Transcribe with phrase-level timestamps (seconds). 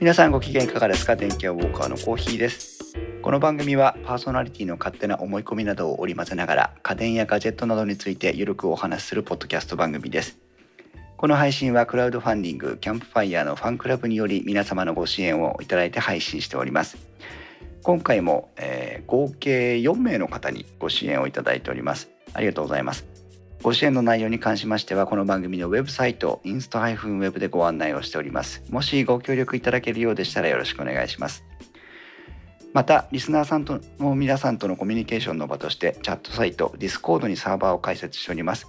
[0.00, 1.16] 皆さんご機嫌いかがですか？
[1.16, 2.94] 電気屋ウォーカーのコーヒーです。
[3.20, 10.38] この番組はパーソナリティの勝手な思い込みなどを織り交ぜながら家電やガジェットなどについてゆるくお話しするポッドキャスト番組です。
[11.16, 16.96] この配信はクラウドファンディングキャンプファイヤーのファンクラブにより皆様のご支援をいただいて配信しております。
[17.82, 22.08] 今回も、えー合計4名の方にご支援をいただいております。
[22.34, 23.04] ありがとうございます。
[23.62, 28.62] ご支援の内容に関しましてはこの番組のウェブサイトインスト -web でご案内をしております。
[28.70, 31.44] もしご協力いただけるようでしたらよろしくお願いします。
[32.72, 38.68] またリスナーさんとの皆さんとのコミュニケーションの場としてチャットサイト Discord にサーバーを開設しております。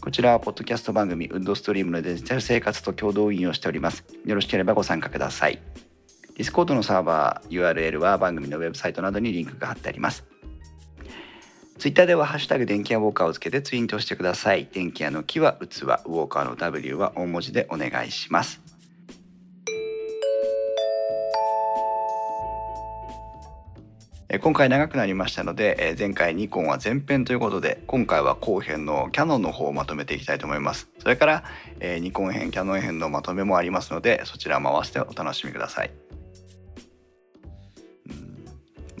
[0.00, 4.04] こちらはポッドキャスト番組ウッドストリームのデジタル生活と共同運用しております。
[4.24, 5.60] よろしければご参加ください。
[6.36, 10.24] Discord のサーバー URL は番組のウェブサイトなどにリンクが貼ってあります。
[11.80, 14.68] ツイッターではハッシュタグ電気屋ウォーカーをつけてツイートしてください。
[14.70, 18.60] 電気屋の木は器、ウォーカーの W は大文字でお願いします。
[24.28, 30.90] え今回長くなりましたので、え前回ニコンは前編ということで、今回は後編のキャノンの方をまとめていきたいと思います。
[30.98, 31.44] それから、
[31.80, 35.90] えニコン編、キャノン編のまとめもありますので、そちらも合わせてお楽しみください。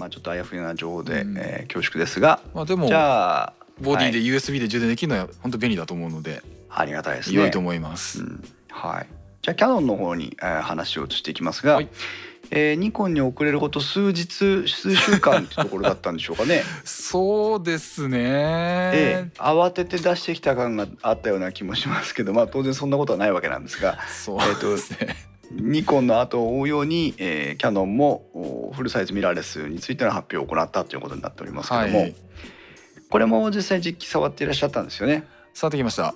[0.00, 7.36] んまあちょっとあやふやな情報で、うんえー恐縮ですが、まあでもじゃあボディではい USB で充電できるのは本当便利だと思うのでありがたいですね。
[7.36, 8.22] 良いと思います。
[8.22, 9.06] うんはい。
[9.42, 11.88] じゃあキャノンの方に、えー話を移していきますが、はい
[12.52, 16.62] えーニコンに遅れること数日数週間ってところだったんでしょうかね。
[16.84, 18.18] そうですね。
[18.20, 25.16] ええ慌てて出してきた感があったような気もしますけど、まあ当然そんなことはないわけなんですが、そうえーとですね。
[25.50, 32.14] ニコンの後を追うように、えーキャノンもおフルサイズミラーレスについての発表を行ったということになっておりますけども、はい。
[33.10, 35.26] これも実際実機触っていらっしゃったんですよね。
[35.52, 36.14] 触ってきました。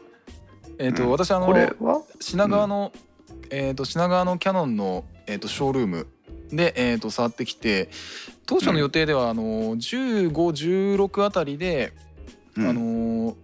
[0.79, 2.93] えっ、と、うん私あの品川の、
[3.51, 6.07] えっ、と品川のキャノンのえっ、とショールーム
[6.51, 7.91] でえっ、と触ってきて
[8.47, 9.43] 当初の予定ではあの
[9.77, 11.93] 15、16あたりで、
[12.57, 13.37] うんあの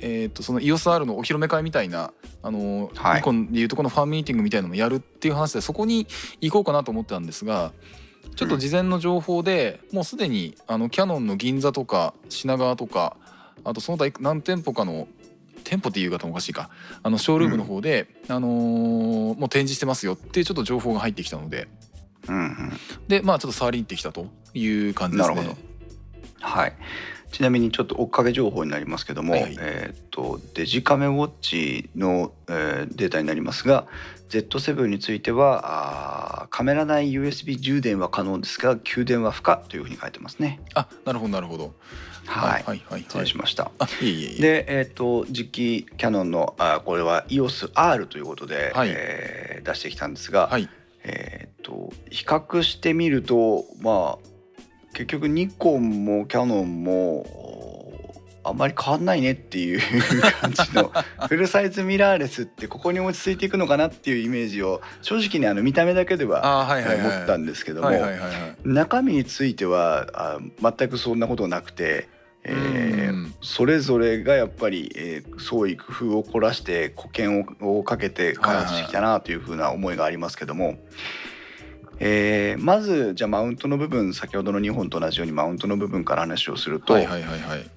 [0.00, 2.12] えっ、とその EOSR のお披露目会みたいな
[2.42, 3.16] あの、はい。
[3.16, 6.06] ニコンでいうとこのファンミーティングみたいなのもやるっていう話でそこに
[6.40, 7.72] 行こうかなと思ってたんですが
[8.36, 13.16] ちょっと事前の情報で、もうすでにあのキャノンの銀座とか品川とか
[13.64, 15.08] あとその他何店舗かの
[15.64, 16.70] 店舗っていう言い方もおかしいか。
[17.02, 21.68] あのショールームの方で、あのーもう展示してますよっていうちょっと情報が入ってきたので。
[22.28, 22.72] うんうん。
[23.08, 25.34] でまあちょっと触りに行ってきたという感じですね。
[25.34, 25.60] なるほど。
[26.40, 26.72] はい。
[27.32, 33.86] ちなみにちょっと追っかけ情報になりますけども、はいはいえーっとデジカメウォッチの、えーデータになりますが
[34.28, 40.60] Z7 についてはあーカメラ内 USB 充電は可能ですが給電は不可というふうに書いてますね。
[40.74, 41.74] あなるほどなるほど。
[42.26, 42.62] はい。
[42.64, 43.26] はいはい失はい。
[43.26, 43.70] 礼しました。
[43.78, 44.42] あいえいえいえ。
[44.42, 50.68] で、えーっと実機キャノンのあーこれは EOSR ということで、はいえー出してきたんですが、はい
[51.04, 54.29] えーっと比較してみるとまあ
[54.92, 57.70] 結局ニコンもキャノンもお
[58.42, 59.80] あんまり変わんないねっていう
[60.40, 60.90] 感じの
[61.28, 66.40] フルサイズミラーレスってここに落ち着いていくのかなっていうイメージを正直にあの見た目だけでは。
[66.70, 68.30] 思ったんですけども、はいはいはいはい。
[68.64, 70.38] 中身についてはあ
[70.78, 72.08] 全くそんなことなくて、
[72.44, 80.78] えーうんそれぞれがやっぱり、えー創意工夫を凝らして保険ををかけて開発してきたなというふうな思いがありますけども、
[82.00, 87.70] えーまずじゃあマウントの部分先ほどの2本と同じようにマウントの部分から話をすると、はいはいはいはい。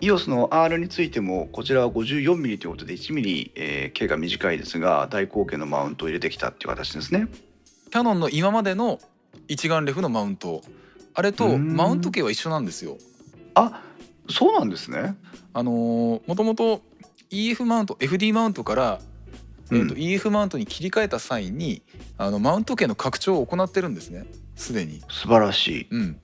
[0.00, 7.28] EOS の R についてもこちらは 54mm ということで 1mm、えー径が短いですが大口径のマウントを入れてきたっていう形ですね。
[7.90, 9.00] キャノンの今までの
[9.48, 10.62] 一眼レフのマウント
[11.14, 12.96] あれとうんマウント径は一緒なんですよ。
[13.54, 13.82] あ
[14.30, 15.16] そうなんですね。
[15.52, 16.80] あのー、もともと
[17.30, 19.00] EF マウント FD マウントから、
[19.72, 21.82] えーとうん EF マウントに切り替えた際に
[22.18, 25.00] あのマウント径の拡張を行ってるんですねすでに。
[25.08, 25.86] 素晴らしい。
[25.90, 26.20] うん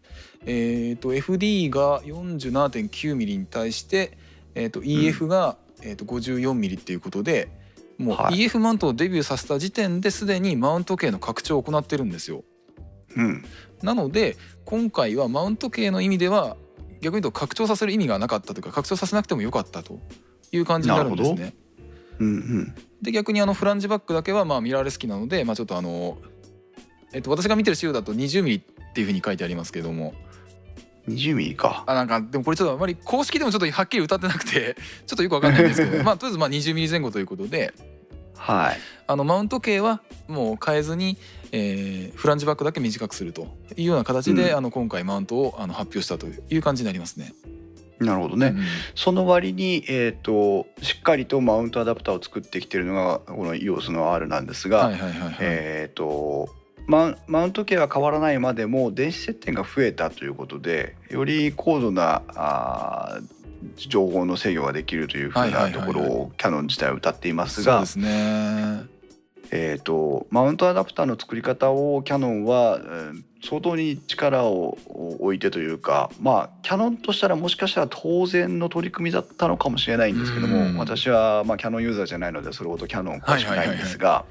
[0.46, 4.17] えー、と FD が 47.9mm に対して、
[4.55, 7.50] えー、と EF が、えー、と 54mm っていうことで
[7.99, 12.44] もうはい EF マウントをデビューさせた時点ですでにマウント径の拡張を行ってるんですよ。
[13.17, 13.44] うん
[13.82, 16.56] なので今回はマウント系の意味では
[17.00, 20.00] 逆に言うと拡張させる意味がなかったというか拡張させなくてもよかったと
[20.52, 21.55] いう感じになるんですなね。
[22.19, 26.18] うんうんで逆にあのフランジバックだけはまあミラーレス機なので、まあ、ちょっとあの、
[27.12, 30.14] えっと、私が見てる資料だと 20mm っていうふうに書いてありますけども
[31.08, 31.84] 20ミリか。
[31.86, 37.72] あなんかでもこれちょっとあまり公式でもちょっとはっきり歌ってなくて ちょっとよくわかんないんですけど まあとりあえずまあ 20mm 前後ということで
[38.36, 38.78] はい。
[39.06, 41.16] あのマウント径はもう変えずに、
[41.50, 47.32] えーフランジバックだけ短くするというような形で、うんあの今回マウントをあの発表したという感じになりますね。
[48.00, 48.48] なるほどね。
[48.48, 48.62] うん
[48.94, 54.90] その割に、えー、としっかりとマウントアダプターを作ってきてるのがこの EOS の R なんですが。
[55.40, 56.48] えー、と
[56.86, 63.38] ママウント系は変わらないまでも電子接点が増えたということでより高度なあー
[63.76, 68.86] 情報の制御ができるというふうないところをキャノン自体は歌っていますがそうですね
[69.50, 74.76] えー、とマウントアダプターの作り方をキャノンは、えー相当に力を
[75.20, 80.76] 置いてというかまあキャノンとしたらもしかしたら当然の取り組みだったのかもしれないんですけども、うん。
[80.76, 84.25] 私は、まあ、キャノンユーザーじゃないのでそれほどキャノン詳しくないんですが。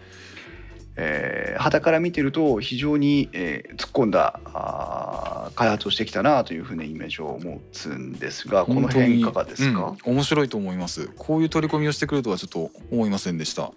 [1.00, 10.14] えー肌から見てると非常に、えー突っ込んだあー開発をしてきたなというふうなイメージを持つんですがこの辺いかがですか、うん。
[10.14, 11.10] 面白いと思います。
[11.18, 13.72] こういう取り込みをしてくるとはちょっと思いませんでした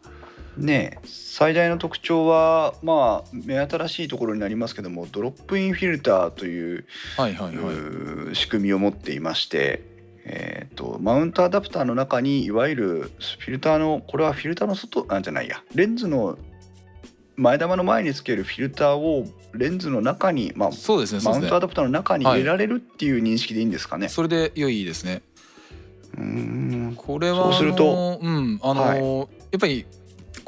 [0.57, 6.85] ねえ最大の特徴はまあ目新しいところになりますけどもドロップインフィルターという,、
[7.17, 8.37] はいはいはい。
[8.37, 9.83] 仕組みを持っていまして、
[10.25, 12.85] えー、とマウントアダプターの中にいわゆる
[13.39, 15.63] フィルターのこれはフィルターの外なんじゃないや。
[15.75, 16.37] レンズの
[17.37, 19.25] 前玉の前につけるフィルターを
[19.55, 24.09] レンズの中に、まあ、そうですねマウントアダプターの中に入れられるっていう認識でいいんですかね。
[24.09, 25.23] それで良いですね。
[26.19, 26.95] うーん。
[26.97, 29.87] これはそうするとうんあの、やっぱり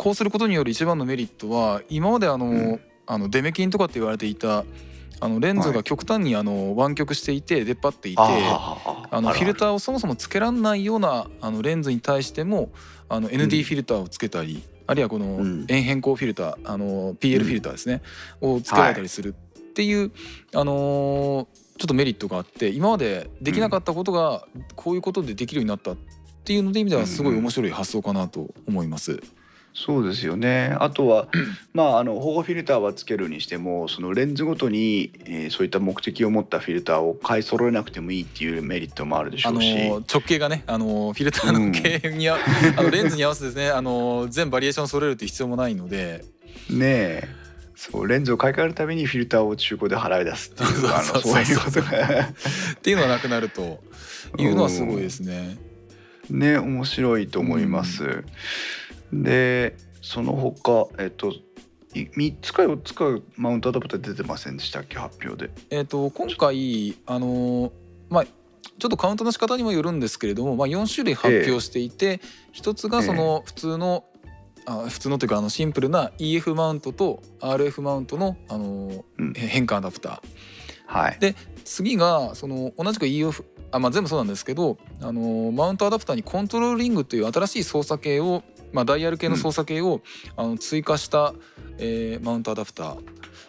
[0.03, 2.81] こうすることによる一番のメリットは今まであの、うん。
[3.05, 4.65] あのデメキンとかって言われていた
[5.21, 5.77] あのレンズはい。
[5.77, 12.71] が極端にあの湾曲していて出っ張っていて、ああのフィルーターをそもそもつけらんないようなあのレンズに対しても
[13.09, 15.67] あの ND フィルターをつけたり、あるいはこのうん。
[15.69, 18.03] 円変更フィルターあの PL フィルターですね、
[18.41, 20.11] をつけられたりするっていう、
[20.55, 21.47] あのー
[21.79, 24.47] ちょっとメリットがあって今までできなかったことが
[24.77, 25.97] こういうことでできるようになったっ
[26.45, 29.21] ていうので意味ではすごい面白い発想かなと思います。
[29.75, 30.77] そうですよね。
[30.81, 31.29] あとは、
[31.73, 42.37] まあ、あの保護フィルターはつけるにしてもそのレンズごとに、えーそういった目的を持ったフィルターを買い揃えなくてもいいっていうメリットもあるでしあのょうし、ー直径がねあのーフィルターの径にあ、
[42.77, 46.25] あのレンズに合わせてですねあのー全バリエーション揃えるっていう必要もないので。
[46.71, 47.29] ねえ。
[47.75, 52.21] そうレンズを買い替えるためにフィルターを中古で払い出すっていうあのそういうことが。
[52.21, 53.83] っていうのはなくなると
[54.39, 55.57] いうのはすごいですね。
[56.31, 58.23] ね面白いと思います。
[59.13, 61.33] でその他えっと
[61.95, 63.05] い3つか4つか
[63.37, 64.99] マウントアダプター出てませんでしたっけ？
[64.99, 65.53] 発表で。
[65.71, 67.71] えー、と今回あのー
[68.09, 68.25] まあ
[68.79, 72.21] ちょっとカウントの仕方にもよるんですけれども、まあ、4種類発表していて、
[72.51, 74.05] 一つがその普通の、
[74.67, 79.33] あ普通のというかあのシンプルな EF マウントと RF マウントの、あのーうん。
[79.35, 80.21] 変換アダプター。
[80.87, 81.19] はい。
[81.21, 90.01] で次がその同じく EF あ、まあ、全部そうなんですけど、あのーマウントアダプターにコントロールリングという新しい操作系を、まあ、ダイヤル系の操作系を、
[90.37, 91.35] あの追加した、
[91.79, 92.99] えーマウントアダプター。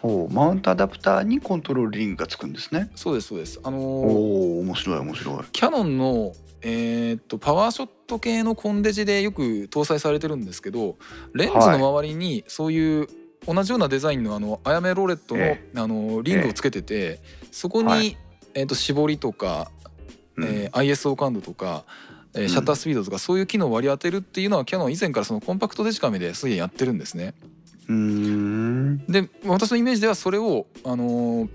[0.02, 2.90] ほうマウントアダプターにコントロールリングがつくんですね。
[2.94, 3.58] そうですそうです。
[3.62, 5.44] あのーおお面白い面白い。
[5.52, 10.96] キャノンの、えーっとパワーショット系のコンデジでよく搭載されてるんですけど
[11.34, 13.08] レンズの周りにそういう
[13.46, 17.20] 同じようなデザインのあのアヤメロレットの,、えあのリングをつけてて、
[17.50, 18.16] そこに、はい。
[18.54, 19.70] えーっと絞りとか、
[20.36, 20.44] うん。
[20.44, 21.84] えー ISO 感度とか、
[22.36, 27.34] えーシャッタースピードとかそういう機能を割り当てるっていうのはキャノン以前からそのコンパクトデジカメですでにやってるんですね。
[27.88, 31.48] うーんで私のイメージではそれを、あのー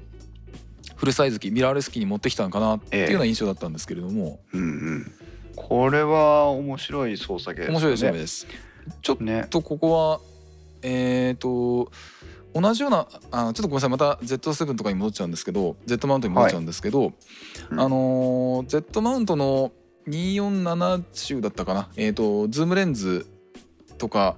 [0.95, 4.65] フルサイズ機ミラーレス機に持ってきたのかなっていうような印象だったんですけれども、うんう
[4.95, 5.11] ん。
[5.55, 7.73] これは面白い操作系ですね。
[7.87, 8.45] 面白いです。
[9.01, 9.47] ちょっね。
[9.49, 10.19] とここは
[10.81, 11.89] えっ、と
[12.53, 17.13] 同じようなあちょっとごめんなさいまた Z7 とかに戻っちゃうんですけど Z マウントに戻っちゃうんですけど、
[17.69, 19.71] うんあのー Z マウントの
[20.07, 21.89] 247だったかな？
[21.95, 23.27] えっ、とズームレンズ
[23.97, 24.37] とか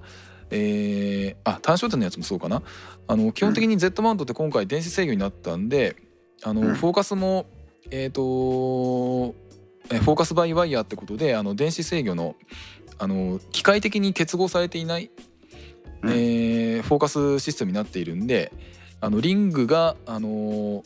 [0.50, 2.62] えー、あ単焦点のやつもそうかな？
[3.08, 5.96] あの基本的に Z マウントって今回電子制御になったんで
[6.42, 6.74] あの、うん。
[6.74, 7.46] フォーカスも
[7.90, 9.34] えっ、と
[9.90, 12.36] えフォーカスバイワイヤーってことであの電子制御の
[12.98, 15.10] あの機械的に結合されていない、
[16.02, 16.10] うん。
[16.10, 18.52] えーフォーカスシステムになっているんで
[19.00, 20.82] あのリングがあの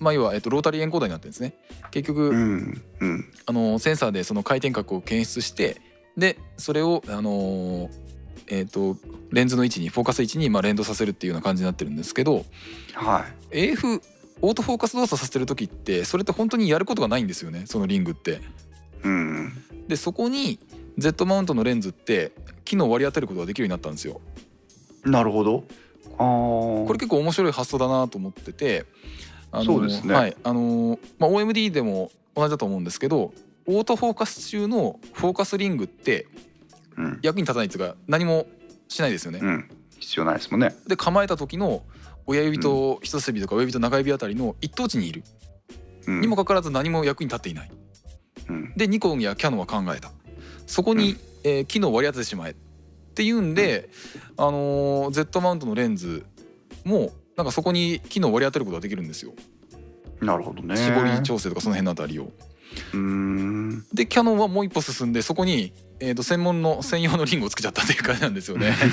[0.00, 1.54] まあ要は、えっと、ロータリーエンコーダーになってるんですね
[1.90, 5.80] 結局、うんうんあのセンサーでその回転角を検出して
[6.16, 7.90] でそれをあの
[8.46, 8.96] えっ、と
[9.30, 12.44] レンズの位置にフォーカス位置にまあ連動させるっていうような感じになってるんですけど
[12.94, 13.70] はい。
[13.70, 14.00] AF
[14.42, 18.40] オートフォーカス動作させてる時ってそれって本当にやることがないんですよねそのリングって。
[19.02, 19.52] うん
[19.88, 20.58] でそこに
[20.96, 22.32] Z マウントのレンズって
[22.64, 24.20] 機能を割り当てることができるようになったんですよ。
[25.04, 25.64] なるほど。
[26.12, 26.16] ああ。
[26.18, 28.86] これ結構面白い発想だなと思ってて
[29.54, 30.14] あのそうですね。
[30.14, 33.32] はいあのまあ、OMD でも同じだと思うんですけど
[33.66, 36.26] オートフォーカス中のフォーカスリングって
[36.96, 37.18] うん。
[37.22, 38.46] 役に立たないっていうか何も
[38.88, 39.40] しないですよね。
[39.42, 39.70] うん。
[39.98, 40.74] 必要ないですもんね。
[40.86, 41.82] で構えた時の
[42.26, 45.24] 親指と人差し指とか親指と中指あたりの一等地にいる、
[46.06, 46.20] うん。
[46.20, 47.70] にもかかわらず何も役に立っていない。
[48.48, 48.72] うん。
[48.76, 50.10] でニコンやキャノンは考えた。
[50.66, 51.18] そこに、うん。
[51.44, 52.54] えー機能を割り当ててしまえっ
[53.14, 53.90] ていうんで、
[54.36, 56.24] あのー Z マウントのレンズ
[56.84, 59.32] もなんかそこに機能を割り当てることができるんですよ。
[60.20, 60.76] なるほどね。
[60.76, 62.32] 絞り調整とかその辺のあたりを。
[62.92, 63.84] うーん。
[63.92, 68.74] でキャノンはもう一歩進んでそこに、えー、と専門の専用のリングをつけちゃったっていう感じなんですよね。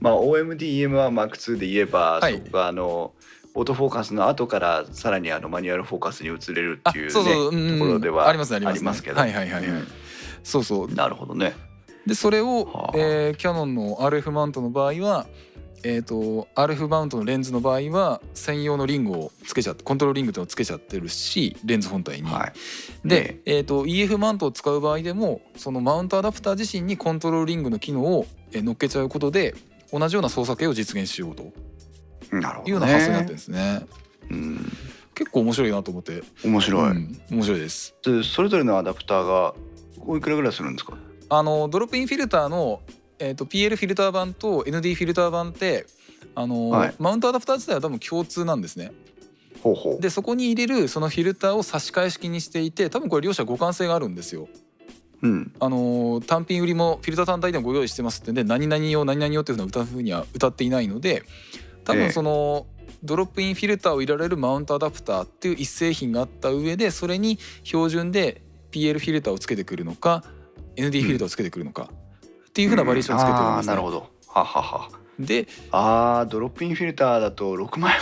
[0.00, 2.34] まあ OMDEM1M2 で言えば、はい。
[2.34, 3.12] そこがあの
[3.54, 9.16] オートフォーカスの後からさらにあのマニュアルフォーカスに移れるあっていうねそうそう、ところではありますねありますけど。
[9.16, 9.88] はいはいはいはい、うん。
[10.44, 10.94] そうそう。
[10.94, 11.54] なるほどね。
[12.06, 12.92] でそれを、はあ。
[12.94, 15.26] えーキャノンの RF マウントの場合は
[15.84, 22.28] えー、と RF マウントのレンズの場合は専用のリングをつけちゃってコントロールリングっていうのをつけちゃってるしレンズ本体に。
[22.28, 22.48] は
[23.04, 23.08] い。
[23.08, 29.54] でね、えー、と EF マウントを使う場合でもそのマウントアダプター自身にコントロールリングの機能をえー乗っけちゃうことで
[29.92, 31.52] 同じような操作系を実現しようと。
[32.30, 32.64] なるほどね。
[32.66, 33.86] いうような発想になってるんですね。
[34.30, 34.72] うん。
[35.14, 37.20] 結構面白いなと思って、面白い、うん。
[37.30, 37.94] 面白いです。
[38.04, 39.54] でそれぞれのアダプターが
[40.06, 40.96] おいくらぐらいするんですか？
[41.30, 42.80] あのドロップインフィルターの、
[43.18, 45.86] えー、と PL フィルター版と ND フィルター版って
[46.34, 48.92] あの、はいマウントアダプター自体は多分共通なんですね。
[49.62, 54.48] ほうほうでそこに入れるそのフィルターを差し替え式にしていて多分これ両者互換性があるんですよ。
[55.20, 61.24] うんあの単品売りもフィルター単体でもご用意してますってんで何々用何々用っていうふうな歌うふうには歌っていないので
[61.84, 62.66] 多ええ分その、
[63.02, 70.22] ドロップインフィルターを入れられるマウントアダプターっていう一製品があった上でそれに標準で PL フィルターをつけてくるのか
[70.76, 71.90] ND フィルターをつけてくるのか、
[72.58, 73.74] っていうふうなバリエーションをつけてるんですね。
[73.74, 74.10] なるほど。
[74.26, 74.88] ははは。
[75.20, 77.98] であードロップインフィルターだと6万円。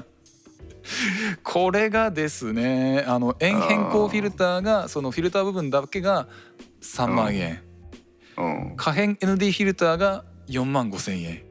[1.44, 6.26] これがですねあの円変更フィルターがそのフィルター部分だけが
[6.80, 7.60] 3万円、
[8.38, 8.72] うん。
[8.78, 11.42] 可変 ND フィルターが4万5千円。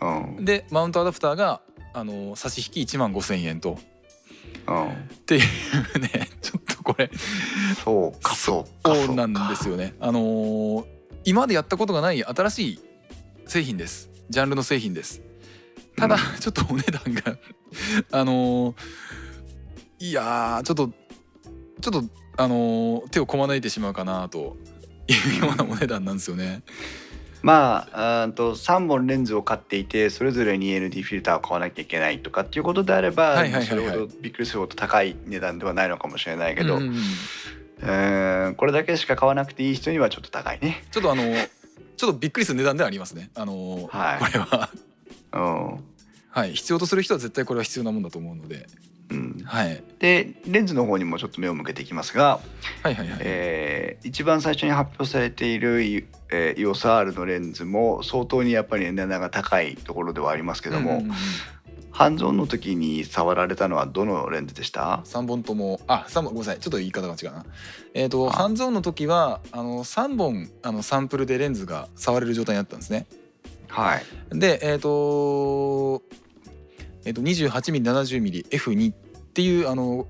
[0.00, 0.44] うん。
[0.46, 1.60] でマウントアダプターが
[1.92, 3.78] あの差し引き1万5千円と。
[4.66, 4.88] うん。
[4.88, 4.94] っ
[5.26, 7.10] ていうね ちょっとこれ。
[7.84, 9.94] そうかそうかそうなんですよね。
[10.00, 12.80] あのー今までやったことがない新しい
[13.46, 15.20] 製品ですジャンルの製品です。
[15.96, 17.36] ただ、うんちょっとお値段が
[18.18, 18.74] あのー
[20.00, 20.90] いやーちょっと
[21.80, 22.04] ちょっと
[22.38, 24.56] あのー手をこまねいてしまうかなと
[25.06, 26.62] いうようなお値段なんですよね。
[27.42, 36.96] まああーと3本レンズを買っていてそれぞれに ND フィルターを買わなきゃいけないとかっていうことであれば、それほどびっくりするほど高い値段ではないのかもしれないけど、うんうん
[38.56, 40.84] これだけしか買わなくていい人にはちょっと高いね。
[40.90, 41.48] ちょっとあのー
[41.96, 43.30] ちょっとびっくりする値段ではありますね。
[43.34, 44.18] あのーはい。
[44.18, 44.70] これは。
[45.32, 45.84] うん。
[46.30, 46.52] はい。
[46.54, 48.66] 必要とする人は絶対これは必要なもんだと思うので、
[49.10, 52.40] うん、はい、でレンズの方にもちょっと目を向けていきますが、
[52.82, 53.18] はいはいはい。
[53.20, 61.12] えー一番最初に発表されている、いえー、EOSR のレンズも相当にやっぱり値段が高いところではありますけども、うんうんうん
[61.92, 66.60] ハンズオンの時に触られたのはどのレンズでした？3本ともあ三本ごめんなさい。
[66.60, 67.44] ちょっと言い方が違うな。
[67.94, 68.32] えっ、とあ。
[68.32, 73.06] ハンズオンの時はあの3本あのサンプルでレンズが触れる状態になったんですね。
[73.68, 74.04] はい。
[74.38, 76.02] でえっ、と
[77.04, 78.96] えっ、と 28mm70mmF2 っ
[79.34, 80.06] ていうあの、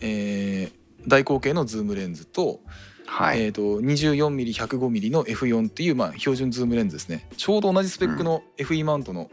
[0.00, 2.60] えー大口径のズームレンズと,、
[3.06, 3.42] はい。
[3.42, 7.28] えー、と 24mm105mm の F4 っていう、まあ、標準ズームレンズですね。
[7.36, 9.30] ちょうど同じスペックの FE マウントの、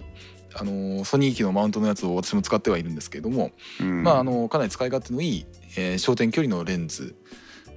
[0.54, 4.04] あのーソニー機のマウントのやつを私も使ってはいるんですけれども、うん。
[4.04, 5.46] まああのかなり使い勝手のいい、
[5.78, 7.16] えー焦点距離のレンズ、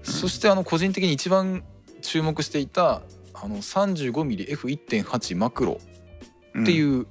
[0.03, 1.65] そしてあの個人的に一番
[2.01, 3.03] 注目していた
[3.35, 7.07] あの 35mmF1.8 マクロってうんいう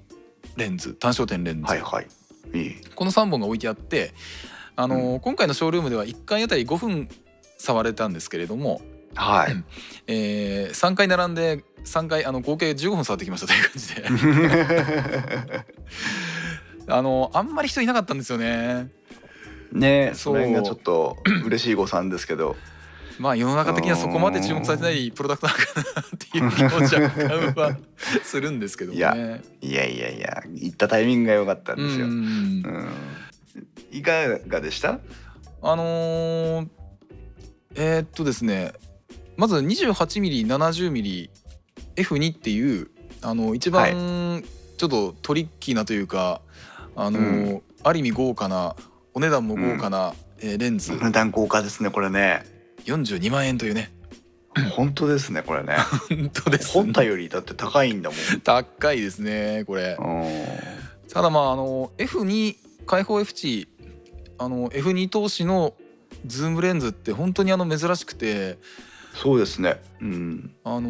[0.57, 2.07] レンズ、単焦点レンズ、はいはい。
[2.53, 2.75] いい。
[2.95, 4.13] この3本が置いてあって
[4.75, 7.09] あの、今回のショールームでは1回あたり5分
[7.57, 8.81] 触れたんですけれども、
[9.15, 9.63] はい。
[10.07, 15.65] えー3回並んで3回あの合計15分触ってきましたという感じで
[16.87, 18.89] あのあんまり人いなかったんですよね。
[19.71, 22.55] ねそれがちょっと嬉しい誤算ですけど。
[23.19, 25.65] まあ世の中的にはそこまで注目されてないプロダクトなのか
[25.95, 27.09] なっていう気も若
[27.53, 27.77] 干は
[28.23, 28.97] するんですけどね。
[28.97, 32.07] いやいやいやいや、行ったタイミングが良かったんですよ。
[32.07, 32.15] ううん
[32.63, 32.89] ん
[33.91, 34.11] いか
[34.47, 34.99] がでした？
[35.61, 36.67] あのー
[37.75, 38.73] えーっとですね
[39.41, 41.29] まず 28mm70mmF2
[42.31, 42.91] っていう
[43.23, 44.43] あの一番
[44.77, 46.41] ちょっとトリッキーなというか、
[46.95, 48.75] あのーうある意味豪華な
[49.15, 52.43] お値段も豪華な、えーレンズ値段豪華ですね、これね。
[52.85, 53.91] 42万円というね
[54.75, 55.75] 本当ですね、これね。
[56.07, 59.95] 本当です本体よりだって高いんだも高いですねこれ。
[59.95, 60.03] ん。
[60.03, 60.31] うん
[61.11, 63.67] ただまああの F2 開放 F 値
[64.37, 65.73] あの F2 投資の
[66.27, 68.59] ズームレンズって本当にあの珍しくて
[69.13, 69.81] そうですね。
[70.01, 70.53] うん。
[70.63, 70.89] あの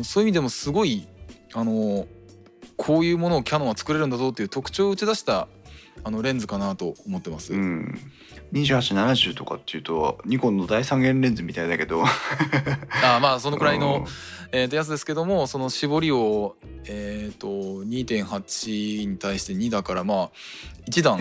[0.00, 1.06] ーそういう意味でもすごい
[1.54, 2.06] あのー
[2.76, 5.46] こういうものをキヤノンは作れるんだぞっていう特徴を打ち出した
[6.04, 7.52] あのレンズかなと思ってます。
[7.54, 7.96] うん、
[8.52, 12.02] 2870とかっていうとニコンの第三元レンズみたいだけど。
[12.02, 14.04] あーまあそのくらいの、
[14.50, 17.46] えー、とやつですけどもその絞りを、えー、と
[17.84, 20.30] 2.8に対して2だからまあ
[20.90, 21.20] 1段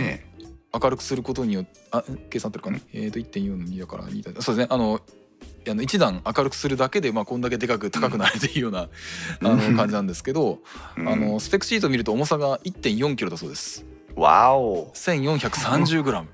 [0.73, 4.41] 明るくすることによってあ計算合ってるかね、えー、と1.4の2だから2だ。
[4.41, 4.67] そうですね。
[4.69, 5.01] あの
[5.69, 8.87] あの1段明るくするだけで、まあ、こんだけでかく高くなるというような、あ
[9.41, 10.59] の感じなんですけど、
[10.97, 11.07] うん。
[11.07, 13.85] あのスペックシートを見ると重さが1.4キロだそうです。
[14.15, 14.91] わお。
[14.93, 16.25] 1430g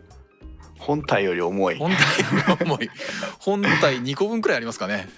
[0.80, 1.78] 本体より重い。
[1.78, 2.90] 本体が重い。
[3.40, 5.10] 本体2個分くらいありますかね。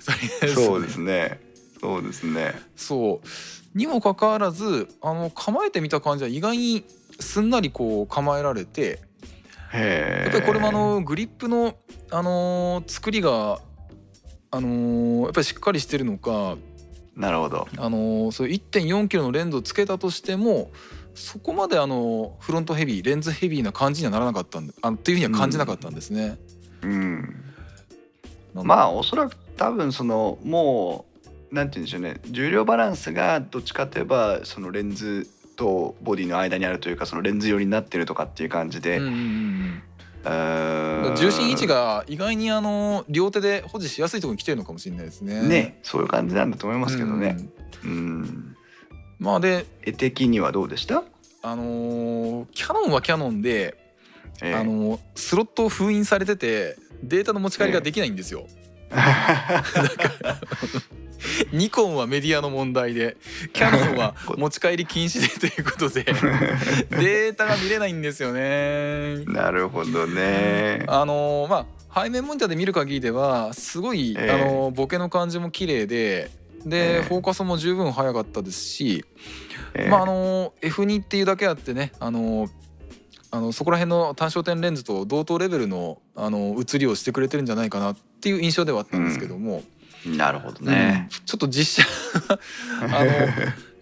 [0.55, 1.39] そうですね。
[1.79, 2.53] そうですね。
[2.75, 3.27] そう。
[3.75, 6.83] にもかかわらずあの構えてみた感じは意外に
[7.19, 8.99] すんなりこう構えられて
[9.73, 11.75] へえやっぱりこれもあのグリップの、
[12.11, 13.59] あのー作りが、
[14.51, 16.57] あのーやっぱりしっかりしてるのか、
[17.15, 17.67] なるほど。
[17.77, 20.71] あのーそういう1.4キロのレンズをつけたとしても
[21.15, 26.37] そこまであのフロントヘビーレンズヘビーな感じにはならなかったんであっていうふうには感じなかったんですね。
[26.81, 27.43] うん。
[28.55, 31.05] あまあおそらく多分そのも
[31.51, 32.19] うなんて言うんでしょうね。
[32.29, 39.83] 重量バランスがどっちかといえばそのレンズとボディの間にあるというかそのレンズ寄りになってるとかっていう感じで、うんうんうん
[40.23, 45.47] 重心位置が意外にあの両手で保持しやすいところに来てるのかもしれないですね。
[45.47, 47.37] ねそういう感じなんだと思いますけどね。
[47.83, 47.91] うん。
[47.91, 48.55] うん。
[49.19, 51.03] まあで絵的にはどうでした、
[51.41, 53.77] あのーキャノンはキャノンで、
[54.41, 54.55] ええ。
[54.55, 58.45] あのースロットを封印されててデータの持ち帰りができないんですよ。
[61.51, 63.17] ニコンはメディアの問題で
[63.53, 66.03] キャノンは 持ち帰り禁止でということで
[66.89, 69.23] データが見れないんですよね。
[69.25, 70.83] なるほどね。
[70.87, 71.65] あのーまあ
[72.03, 74.31] 背面モニターで見る限りではすごい、ええ。
[74.31, 76.29] あのーボケの感じも綺麗で
[76.65, 77.01] で、ええ。
[77.01, 79.05] フォーカスも十分早かったですし、
[79.73, 79.89] ええ。
[79.89, 82.47] まああの F2 っていうだけあってねあの
[83.31, 89.63] あのそこら辺の単焦点レンズと同等レベルのあの写りをしてくれてるんじゃないかなっていう印象ではあったんですけども、
[90.05, 91.09] なるほどね。
[91.11, 91.89] うん、ちょっと実写
[92.81, 93.11] あの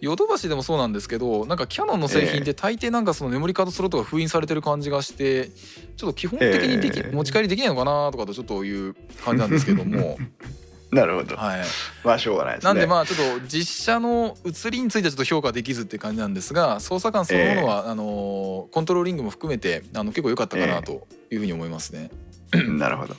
[0.00, 5.50] ヨドバシでもそうなんですけどなんかキヤノンの製品って大抵なんかそのメモリカードスロットが封印されてる感じがして
[5.96, 7.14] ちょっと基本的にでき、ええ。
[7.14, 10.18] 持ち帰りできないのかなとかとちょっという感じなんですけども、
[10.90, 11.36] なるほど。
[11.36, 11.60] はい、
[12.04, 12.68] まあしょうがないですね。
[12.72, 22.10] なんでまあちょっと実写の写りについてはちょっと評価できずって感じなんですが操作感そのものは、あのコントローリングも含めてあの結構良かったかなというふうに思いますね。
[22.52, 23.16] なるほど。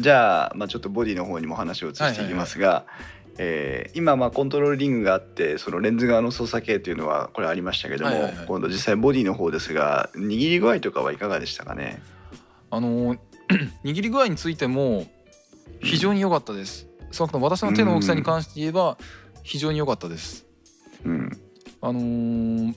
[0.00, 2.86] じゃあ、まあ、ちょっとボディの方にも話を移していきますが、
[3.38, 12.02] えー今まあコントロールリングがあってそのレンズ側の操作系というのはこれありましたけども、はいはいはい今度実際ボディの方ですが握り具合とかはいかがでしたかね？
[12.70, 13.16] あの
[13.84, 15.06] 握り具合についても
[15.80, 16.86] 非常に良かったです。
[17.12, 18.98] 少なくとも私の手の大きさに関して言えば
[19.42, 20.46] 非常に良かったです。
[21.04, 21.30] うん
[21.80, 22.74] あのー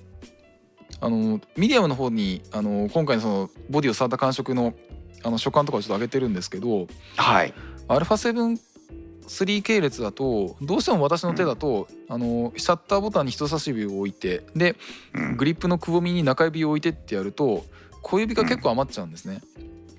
[1.02, 4.74] あのミディアムの方にあの今回のそのボディを触った感触の
[5.24, 7.54] あの所感とかをちょっと上げてるんですけどはい。
[7.88, 14.76] α7-3 系列だとどうしても私の手だと、あのシャッターボタンに人差し指を置いてで
[15.14, 15.38] うん。
[15.38, 17.66] グリップのくぼみに中指を置いてってやると
[18.02, 19.42] 小指が結構余っちゃうんですね。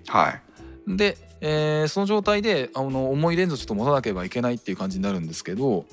[0.07, 0.97] はい。
[0.97, 5.87] で、えーその状態であの重いレンズをちょっと持たなければいけないっていう感じになるんですけど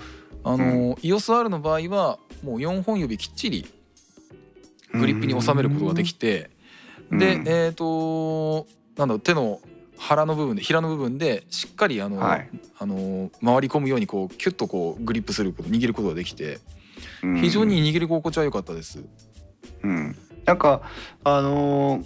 [0.43, 3.65] あの、EOSR の場合はもう4本指きっちり
[4.93, 6.49] グリップに収めることができて
[7.11, 7.47] で、うん。
[7.47, 8.67] えっ、と
[9.01, 9.59] なんだろう手の
[9.97, 12.49] 腹の部分で平の部分でしっかりあの、はい。
[12.77, 16.59] あの回り込むようにこうキュッとこうグリップすること握ることができて
[17.23, 17.41] うん。
[17.41, 19.03] 非常に握り心地は良かったです。
[19.83, 20.81] うん、なんか
[21.23, 22.05] あのー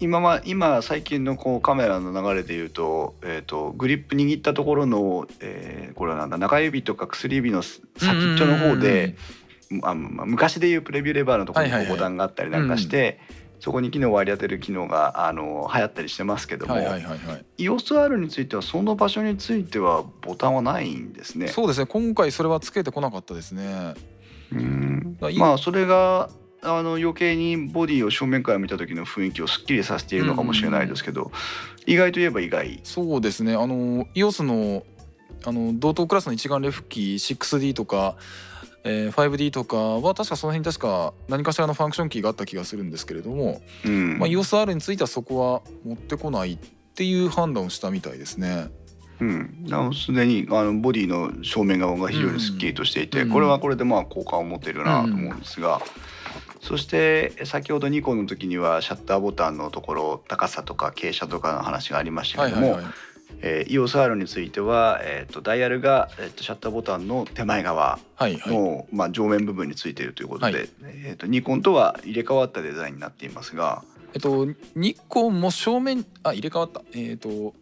[0.00, 9.14] 今ま今最近のこうカメラの流れで言うと,、えー、とグリップ握ったところの、えーこれはなんだ中指とか薬指の先っちょの方で、
[9.70, 13.20] 昔でいうプレビューレバーのところにボタンがあったりなんかして、
[13.62, 17.44] そこに機能を割り当てる機能があの流行ったりしてますけども、はいはいはいはい。
[17.58, 21.46] EOSR についてはその場所についてはボタンはないんですね。
[21.46, 23.94] そうですね今回それはつけてこなかったですね。
[24.50, 26.28] うんまあそれが
[26.60, 31.30] あの余計にボディを正面から見た時の雰囲気をすっきりさせているのかもしれないですけど、
[31.86, 32.80] 意外といえば意外。
[32.82, 34.82] そうですねあの EOS の
[35.44, 38.16] あの同等クラスの一眼レフ機 6D とか、
[38.84, 46.58] えー 5D とかは確かその辺に確か何かしらのファンクションキーがあった気がするんですけれども、うんまあ、EOSR についてはそこは持ってこないっ
[46.94, 48.70] ていう判断をしたみたいですね。
[49.20, 55.80] うん、すでにあのボディの正面側が非常にすっきりとしていて、うんこれはこれでまあ好感を持っているなと思うんですが、
[56.60, 62.92] そして先ほどニコンの時にはシャッターボタンのところ高さとか傾斜とかの話がありましたけども、はいはいはい。
[63.40, 68.54] えー、EOSR については、えー、とダイヤルが、えー、とシャッターボタンの手前側はいはい。
[68.54, 70.68] の、まあ、上面部分についているということで、はい。
[70.82, 73.82] えー、とニコンとは入れ替わったデザインになっていますが。
[74.14, 76.82] えっとニコンも正面あ入れ替わった。
[76.94, 77.54] えっ、と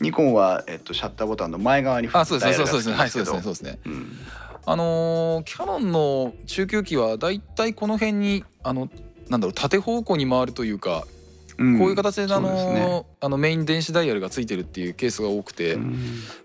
[0.00, 3.78] ニコンは、えー、とシャッターボタンの前側にあそうですねそうですねはいそうですねそうですね。
[3.84, 4.16] うん。
[4.64, 8.88] あのーキャノンの中級機はだいたいこの辺にあの
[9.28, 11.15] なんだろう縦方向に回るというか、うん
[11.56, 12.80] こういう形であそうですね。
[12.80, 15.92] のあのメイン電子ダイヤルがついてるっていうケースが多くて、うん。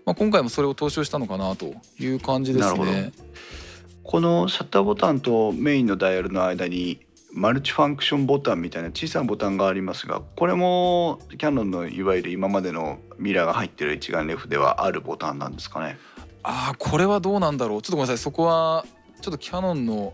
[0.06, 3.12] まあ、今回もそれを踏襲したのかなという感じですなるほね。
[4.02, 7.00] このシャッターボタンとメインのダイヤルの間に
[7.32, 15.98] マルチファンクションボタンみたいな小さなボタンがありますがこれもキャノンのいわゆる今までのミラーが入ってる一眼レフではあるボタンなんですかね。
[16.42, 17.82] ああこれはどうなんだろう。
[17.82, 18.18] ちょっとごめんなさい。
[18.18, 18.84] そこは
[19.20, 20.12] ちょっとキャノンの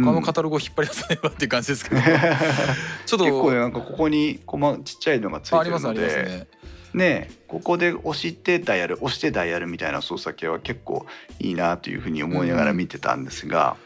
[0.00, 2.00] 他のカタログを引っ張り出さねばっていう感じですけど、
[3.06, 6.00] ちょっと結構ねなんかここにこまちっちゃいのがついてるので。
[6.00, 6.46] ね。
[6.94, 7.30] ね。
[7.48, 11.06] ここで押してダイヤル押してダイヤルみたいな操作系は結構
[11.38, 13.76] いいなというふうに思いながら見てたんですが、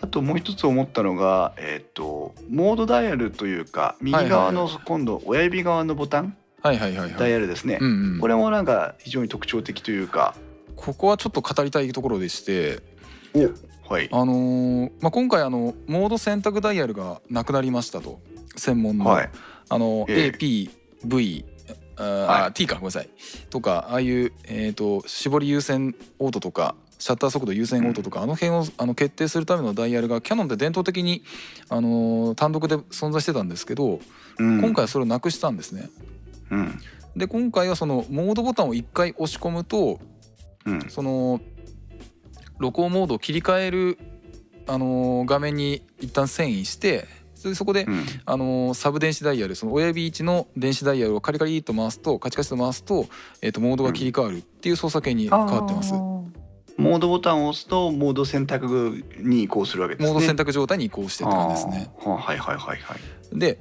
[0.00, 6.36] あともう一つ思ったのが、えっとモードダイヤルというか右側の今度親指側のボタン。
[6.62, 7.30] はいはいはいダイはい。
[7.32, 10.34] ヤルですね、うんうん、これもなんか非常に特徴的というか。
[10.76, 12.80] ここはちょっと語りたいところでして、
[13.88, 14.08] はい。
[14.10, 18.20] あのーまあ、今回あのモード選択ダイヤルがなくなりましたと。
[18.56, 19.30] 専門の、はい。
[19.68, 20.36] あの、ええ。
[20.38, 21.44] APV
[21.96, 22.42] あー、はい。
[22.44, 22.74] あ T か。
[22.76, 23.08] ごめんなさい。
[23.50, 31.24] とかああいう、えー、と絞り優先オートとかシャッター速度優先オートとか、あの辺をあの決定するためのダイヤルがキャノンで伝統的に、
[31.68, 33.98] あのー単独で存在してたんですけど、
[34.38, 34.60] うん。
[34.60, 35.90] 今回はそれをなくしたんですね。
[36.50, 36.80] うん。
[37.16, 39.98] で今回はそのモードボタンを1回押し込むと
[40.64, 40.80] うん。
[40.88, 41.40] その
[42.62, 43.98] 録音モードを切り替える、
[44.66, 53.06] あのー画面に一旦遷移してそれでそこで、うんあのーサブ電子ダイヤルその親指位置の電子ダイヤルをカリカリっと回すとカチカチと回すと,、
[53.42, 55.92] えー、とモードが切り替わるっていう操作系に変わってます。
[56.78, 60.12] モードボタンを押すとモード選択に移行するわけですね。
[60.12, 61.90] モード選択状態に移行してって感じですね。
[61.98, 63.38] ははいはいはいはい。
[63.38, 63.60] で、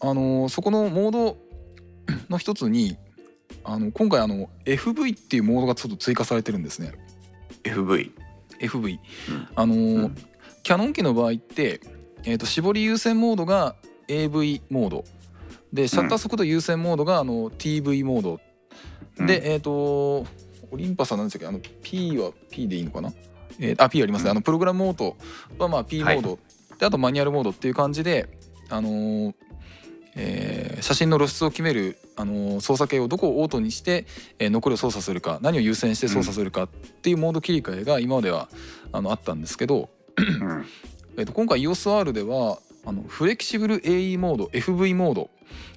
[0.00, 1.36] あのーそこのモード
[2.28, 2.96] の一つに
[3.64, 6.92] あの今回あの FV っていうモードがちょっと追加されてるんですね。
[7.64, 8.12] FV。
[8.68, 8.98] FV、
[9.30, 9.48] うん。
[9.54, 10.14] あのーうん。
[10.62, 11.80] キャノン機の場合って、
[12.24, 13.76] えー、と絞り優先モードが
[14.08, 15.04] AV モード。
[15.72, 18.40] でシャッター速度優先モードがあの TV モード、
[19.26, 20.26] でえっ、とオ
[20.76, 21.46] リンパスは何でしたっけ？
[21.48, 23.12] あの P は P でいいのかな、
[23.58, 24.30] えーあ P ありますね、うん。
[24.30, 25.16] あのプログラムモード
[25.58, 26.38] はまあ P モード、
[26.78, 28.28] であとマニュアルモードっていう感じで
[28.70, 29.34] あのー
[30.16, 34.06] えー写真の露出を決める、あのー操作系をどこをオートにして、
[34.38, 38.48] えー残りを操作するか何を優先して操作するかっていうモード切り替えが今までは
[38.92, 40.66] あのあったんですけど、うん
[41.16, 45.30] えー、と今回 EOSR ではあのフレキシブル AE モード FV モード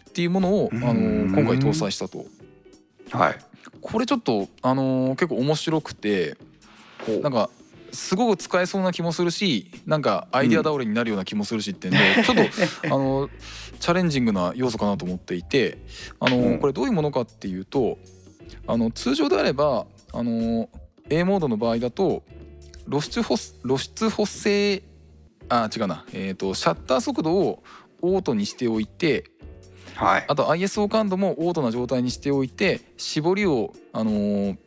[0.09, 2.25] っていうものを、あのうんー今回搭載したと。
[3.11, 3.37] はい。
[3.81, 6.35] これちょっと、あのー結構面白くて
[7.21, 7.49] なんか
[7.91, 12.41] すごく使えそうな気もするしなんかアイデア倒れになるような気もするしってんで、ちょっと
[12.85, 13.29] あの
[13.79, 15.77] チャレンジングな要素かなと思っていて、
[16.19, 16.59] あのうん。
[16.59, 17.97] これどういうものかっていうと
[18.65, 20.69] あの通常であればあの
[21.09, 22.23] A モードの場合だと
[22.89, 24.83] 露出補露出補正
[25.49, 27.63] あ違うな、えー、とシャッター速度を
[28.01, 29.25] オートにしておいて
[29.95, 30.25] はい。
[30.27, 34.57] あと ISO 感度もオートな状態にしておいて絞りを、あのー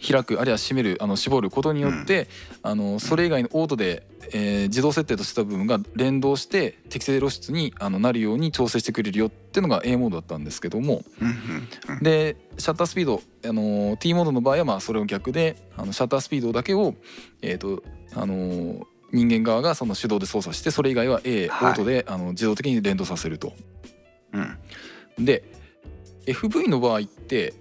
[0.00, 2.28] 開くあるいは閉めるあの絞ることによって、
[2.62, 11.02] あのそれ以外のオートで、えー自動設定としてた部分が連動して適正露出にあのなるように調整してくれるよっていうのが A モードだったんですけども。
[11.20, 12.02] うんうんうん。
[12.02, 16.94] でシャッタースピード、あのー T モードの場合はまあそれを逆であのシャッタースピードだけを、
[17.42, 17.82] えーと
[18.14, 18.82] あのー
[19.12, 21.70] 人間側がその手動で操作してそれ以外は A、はい。
[21.70, 23.52] オートであの自動的に連動させると。
[24.32, 24.40] う
[25.20, 25.24] ん。
[25.24, 25.42] で
[26.26, 27.54] FV の場合って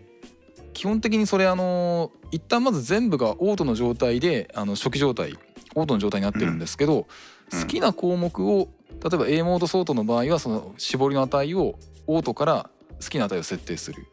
[0.73, 5.37] 基本的にそれあの一旦まず全部がオートの状態であの初期状態
[5.75, 7.05] オートの状態になってるんですけど、うん
[7.51, 8.69] 好きな項目を
[9.03, 12.69] 例えば A モード相当の場合はその絞りの値をオートから
[13.01, 14.05] 好きな値を設定する。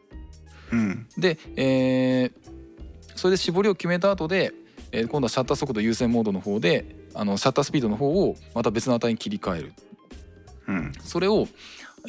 [0.71, 2.31] うんで、えー
[3.15, 4.53] それで絞りを決めた後で、
[4.91, 9.73] えー今度はシャッター速度優先モードの方であのシャッタースピードの方をまた別の値に切り替える。
[10.67, 11.47] うんそれを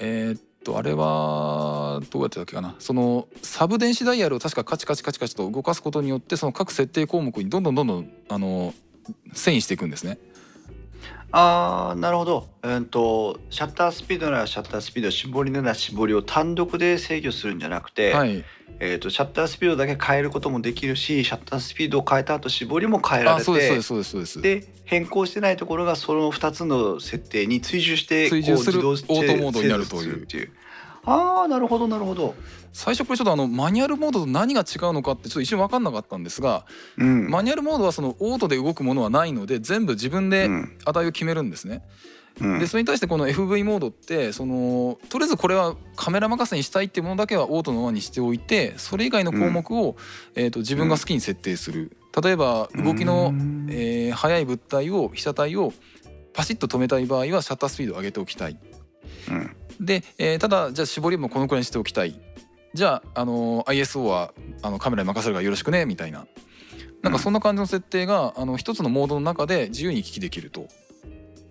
[0.00, 8.74] えーっとあれはどうやってたっけかなそのサブ電子ダイヤルを確かカチカチカチカチと動かすことによってその各設定項目にどんどんどんどんあの
[9.32, 10.18] 遷移していくんですね。
[11.30, 12.48] ああなるほど。
[12.62, 18.44] うんとシャッタースピードならシャッタースピード絞りなら絞りを単独で制御するんじゃなくて、はい、
[18.80, 23.50] えー、とシャッタースピードだけ変えることもできるしシャッタースピードを変えた後絞りも変えられて
[24.40, 30.26] で変更してないところがその2つの設定に追従して追従するこう自動オートモードになるという
[31.08, 32.34] ああなるほどなるほど。
[32.72, 36.66] 最初これちょっとあのマニュアルモードと何が違うのかってちょっと一瞬分かんなかったんですが、
[36.98, 37.30] うん。
[37.30, 41.82] マニュアルモードはそのオートで動くものはないので全部自分でうん値を決めるんですね。
[42.40, 49.96] うんでそれに対してこの FV モードってそのとりあえずこれはカメラ任せにしたいっていうものだけはオートのままにしておいてそれ以外の項目を、
[50.36, 51.96] えー、と自分が好きに設定する。
[52.22, 55.72] 例えば動きの、うんえー速い物体を被写体を
[56.32, 58.58] パシッと止めたい場合はシャッタースピードを上げておきたい。
[59.30, 62.20] うんで、えーただじゃあ絞りもこのくらいにしておきたい。
[62.74, 66.26] じゃあ、あのー ISO はあのカメラに任せるからよろしくねみたいな。
[67.02, 70.66] なんかそんな感じの設定が、あの一つのモードの中で自由に行き来できると。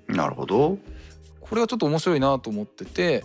[0.07, 0.77] なるほど。
[1.39, 3.23] これはちょっと面白いなと思ってて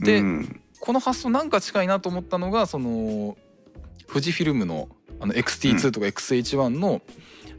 [0.00, 0.60] で、うん。
[0.80, 3.36] この発想なんか近いなと思ったのがその
[4.08, 4.88] 富士フィルムの
[5.20, 7.02] あの XT2 とか XH1 の,、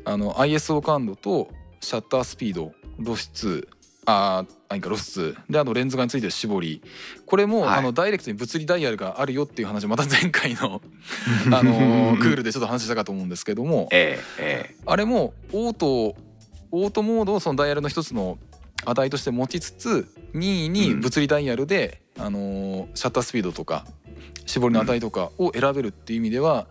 [0.03, 1.49] あの ISO 感度と
[1.79, 2.73] シャッタースピード
[3.03, 3.69] 露出
[4.05, 5.35] あーあいいか露出。
[5.49, 6.81] であとレンズ側についてる絞り。
[7.25, 7.79] これも、はい。
[7.79, 10.81] あのダイレクトに物理ダイヤルがあるよっていう話また前回の
[11.55, 13.89] あのクールでちょっと話したかと思うんですけども。
[13.91, 16.15] えええあれもオート
[16.71, 18.37] オートモードをそのダイヤルの一つの
[18.85, 23.85] 値として持ちつつ任意に物理ダイヤルで、あのーシャッタースピードとか
[24.45, 26.67] 絞りの値とかを選べるっていう意味では、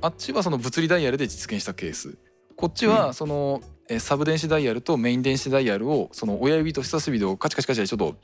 [0.00, 2.16] あっちはその物理ダイヤルで実現したケース。
[2.56, 2.92] こっちうん。
[2.92, 8.16] はその、えーサブ電子ダイヤルとメイン電子ダイヤルをその親指と人差し指をカチカチカチでちょっと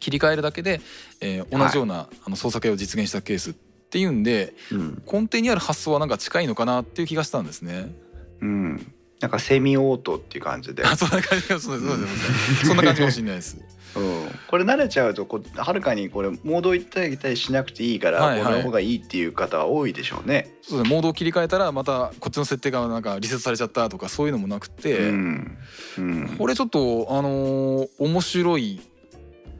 [0.00, 0.80] 切り替えるだけで、
[1.20, 7.92] えー同じような、あの操作系を実現したケースっていうんでえうん根底にある発想はなんか近いのかなっていう気がしたんですね。
[8.40, 8.92] うん。
[9.20, 10.84] なんかセミオートっていう感じで。
[10.84, 13.56] あそんな感じがそうですそうです そんな感じかもしれないです。
[13.94, 18.44] うん、これ慣れちゃうとこうはるかにこれモード行ったり来たりしなくていいから、はいはい。
[18.44, 20.54] この方がいいっていう方は多いでしょうね。
[20.62, 20.94] そうですね。
[20.94, 25.58] モードを切り替えたらまたこっちの設定がなんかリセットされちゃったとかそういうのもなくて、うん。
[25.98, 26.36] うん。
[26.38, 28.80] これちょっとあのー面白い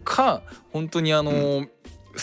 [0.04, 0.42] か
[0.72, 1.68] 本当にあのー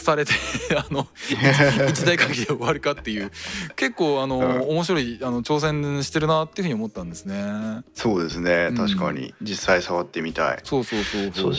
[0.05, 0.33] 廃れて
[0.77, 1.07] あの
[1.89, 3.31] 一代限りで終わるかっていう
[3.75, 7.83] 結構あのー面白いあの挑戦してるなっていうふうに思ったんですね。
[7.95, 8.67] そうですね。
[8.69, 8.77] うん。
[8.77, 9.33] 確かに。
[9.41, 10.59] 実際触ってみたい。
[10.63, 11.49] そうそうそうそ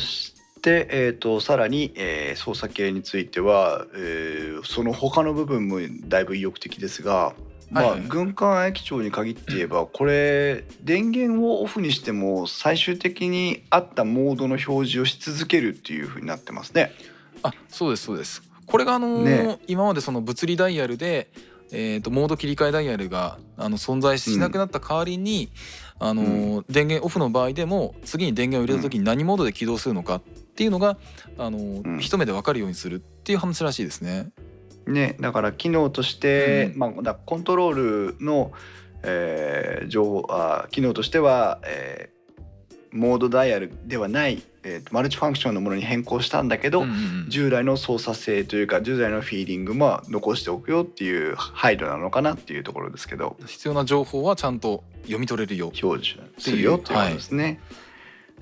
[0.61, 7.33] して、えー、とさらに、えー操作系については、えーその他の部分もだいぶ意欲的ですが、
[7.71, 8.01] まあはい。
[8.01, 16.93] はい軍艦駅長に限って言えば これ電源をオフにしても最終的に合ったモードの表示をし続けるっていう風になってますね。
[17.43, 18.43] あそうですそうです。
[18.67, 19.59] これがあのーね。
[19.67, 21.31] 今までその物理ダイヤルで、
[21.73, 25.51] えー、とモード切り替えダイヤルがあの存在しなくなった代わりに、
[25.99, 30.23] あのー電源オフの場合でも次に電源を入れた時に何モードで起動するのかっ
[30.55, 30.99] ていうのが、
[31.39, 34.31] あのーうん一目で分かるようにするっていう話らしいですね。
[34.87, 38.53] ね、だから機能として、うんまあ、だコントロールの、
[39.03, 42.21] えー情報あ機能としては、えー
[42.93, 55.71] モードダイヤルではない、えーマルチファンクションのものに変更したんだけど、うんうんうん従来の操作性というか従来のフィーリングも残しておくよっていう配慮なのかなっていうところですけど必要な情報はちゃんと読み取れるよ。
[55.81, 57.61] 表示するよっていうことですね。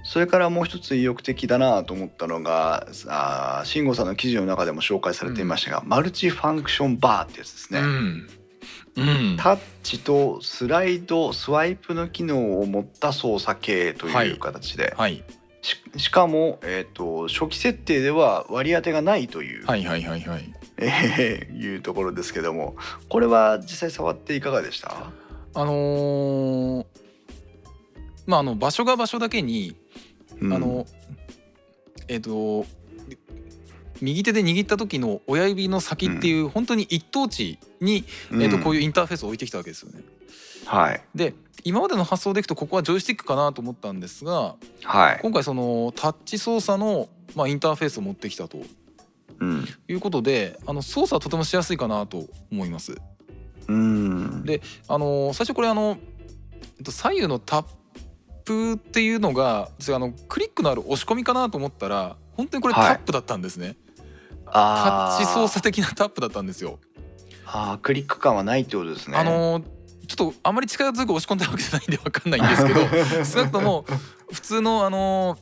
[0.05, 7.81] それからもう一つ意欲的だなと思ったのがあー慎吾さんの記事の中でも紹介されていましたが、マルチファンクションバーってやつですね。
[7.81, 8.29] うん。
[8.97, 9.03] う
[9.35, 9.37] ん。
[9.39, 15.23] タッチとスライドスワイプの機能を持った操作系とはいいう形で、はい。
[15.61, 20.55] ししかも、えー、と初期設定では割り当てがないという、はいはいはいはい。
[20.79, 22.77] えーいうところですけども。
[23.09, 24.95] これは実際触っていかがでした？
[25.55, 26.87] あのー
[28.27, 29.88] まああの場所が場所だけにうん
[30.43, 30.87] あの
[32.09, 32.67] えっ、と
[34.01, 40.03] 右手で握った時の親指の先っていう本当に一等地に、えー、とこういうインターフェースを置いてきたわけですよね。
[40.67, 41.01] はい。
[41.15, 48.59] で今までの発想でいくとここはジョイスティックかなと思ったんですがはい、今回そのタッチ操作の、まあ、インターフェースを持ってきたと
[49.41, 49.67] うん。
[49.89, 52.97] いうことであの操作はとてもしやすいかなと思います。
[53.67, 54.45] うん。
[54.45, 55.99] であの最初これあの、
[56.79, 57.65] えっと、左右のタッ
[58.49, 62.95] プっていうのが私あのクリックのある押し込みかなと思ったら本当にこれタはい。
[62.97, 63.77] ップだったんですね、
[64.47, 66.79] タあッチ操作的なタップだったんですよ。
[67.47, 69.17] あークリック感はないってことですね。
[69.17, 69.63] あの
[70.07, 72.81] ちょっとあまり力強く押し込んだわけじゃないんでわかんないんですけど
[73.25, 73.85] 少なくとも
[74.33, 75.37] 普通のあの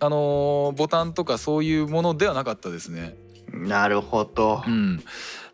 [0.00, 3.14] あのボタンとかそういうものではなかったですね。
[3.52, 4.62] なるほど。
[4.66, 5.02] う、ん、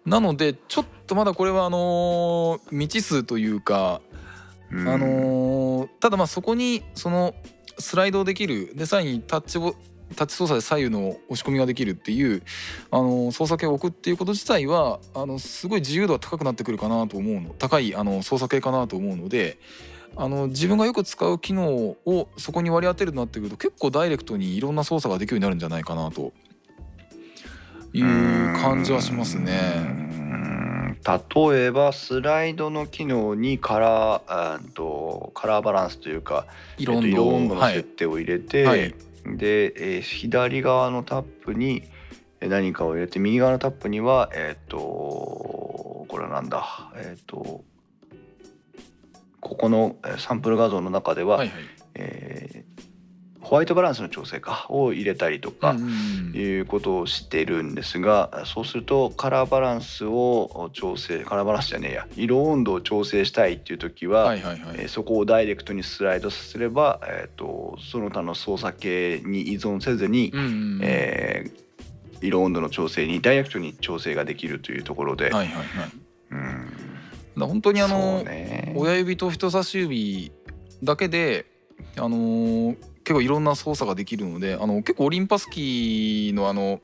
[0.07, 4.06] なのでちょっとまだこれはあの未知数というかうん
[4.81, 7.35] あのーただまあそこにその
[7.79, 9.75] スライドできるでさらにタッチボ
[10.15, 12.43] タッチ操作で左右の押し込みができるっていう、
[12.91, 17.55] あのー操作系を置くっていうこと自体はあのすごい自由度は高くなってくるかなと思うの。
[17.59, 19.59] 高いあの操作系かなと思うので
[20.15, 26.33] あの自分がよく使う機能をそこに割り当てるとなってくると結構ダイレクトにいろんな操作ができるようになるんじゃないかなと
[27.93, 28.05] いう
[28.63, 30.06] 感じはしますね。
[31.15, 36.47] ん例えばスライドの機能にカラーあーとカラーバランスというか
[36.79, 41.83] 色温えっと色温度の設定を入れて、はいで、えー左側のタップに
[42.41, 47.65] えー何かを入れて右側のタップにはえっ、とこれはなんだえっ、と
[49.41, 51.57] ここのえーサンプル画像の中では、はいはい。
[51.95, 52.66] えー
[53.47, 55.77] ホワイトバランスの調整かを入れたりとか、
[56.35, 64.77] いうことをしているんですがそうするとカラーバランスを調整カラーバランスじゃねえや色温度を調整したいっていう時は、はいはいはい。
[64.79, 70.81] えーそこをダイレクトにスライドさせれば、えー、とその他の操作系に依存せずに、うんうんうん。
[70.83, 71.67] えー
[72.23, 75.91] 色温度の調整にダイレクトに調整ができるというところで、はいはいはい。
[77.37, 77.47] うん。
[77.47, 78.73] 本当にあの、ね。
[78.75, 80.33] 親指と人差し指
[80.83, 81.45] だけで
[81.99, 86.81] あのー結構いろんな操作ができるのであの結構オリンパスキーのあの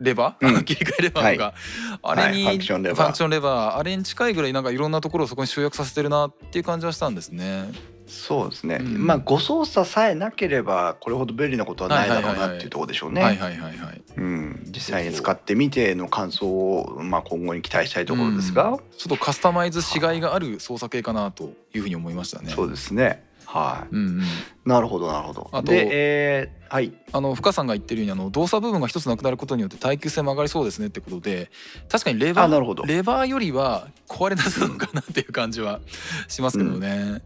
[0.00, 0.62] レバー、うん。
[0.64, 1.54] 切り替えレバーとか、
[2.02, 2.52] あれに、はい。
[2.52, 3.28] ファンクションレバー。
[3.28, 3.76] レバー。
[3.78, 7.70] あれに近いぐらいなんかいろんなところをそこに集約させてるなっていう感じはしたんですね。
[8.06, 9.06] そうですね、うん。
[9.06, 13.22] まあ誤操作さえなければこれほど便利なことはないだろうはいはいはいはいなっていうところでしょうね。
[13.22, 14.02] はいはいはいはい。
[14.16, 22.50] うん、実際に使ってみての感想を、まあ、今後に期待したいところですが、ちょっとカスタマイズしがいがある操作系かなというふうに思いましたね。
[22.50, 23.94] そうですねはい。
[23.94, 24.22] うんうん、
[24.66, 25.48] なるほどなるほど。
[25.52, 26.92] あとで、えーはい。
[27.12, 31.50] あの深さんが言ってるようにあの動作部分が一つなくなることによって耐久性も上がりそうですねってことで
[31.88, 32.82] 確かにレバあなるほど。
[32.82, 35.80] ーレバーよりは壊れなさそうかなっていう感じは
[36.28, 37.22] しますけどね。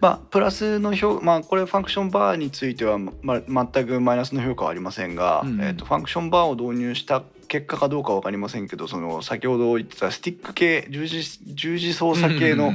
[0.00, 12.74] まあプラスの評まあこれファンクションバーについては、まあ、全くマイナスの評価はありませんが、うんえー、とファンクションバーを導入した結果かどうかは分かりませんけどその先ほど言ってたスティック系十字十字操作系の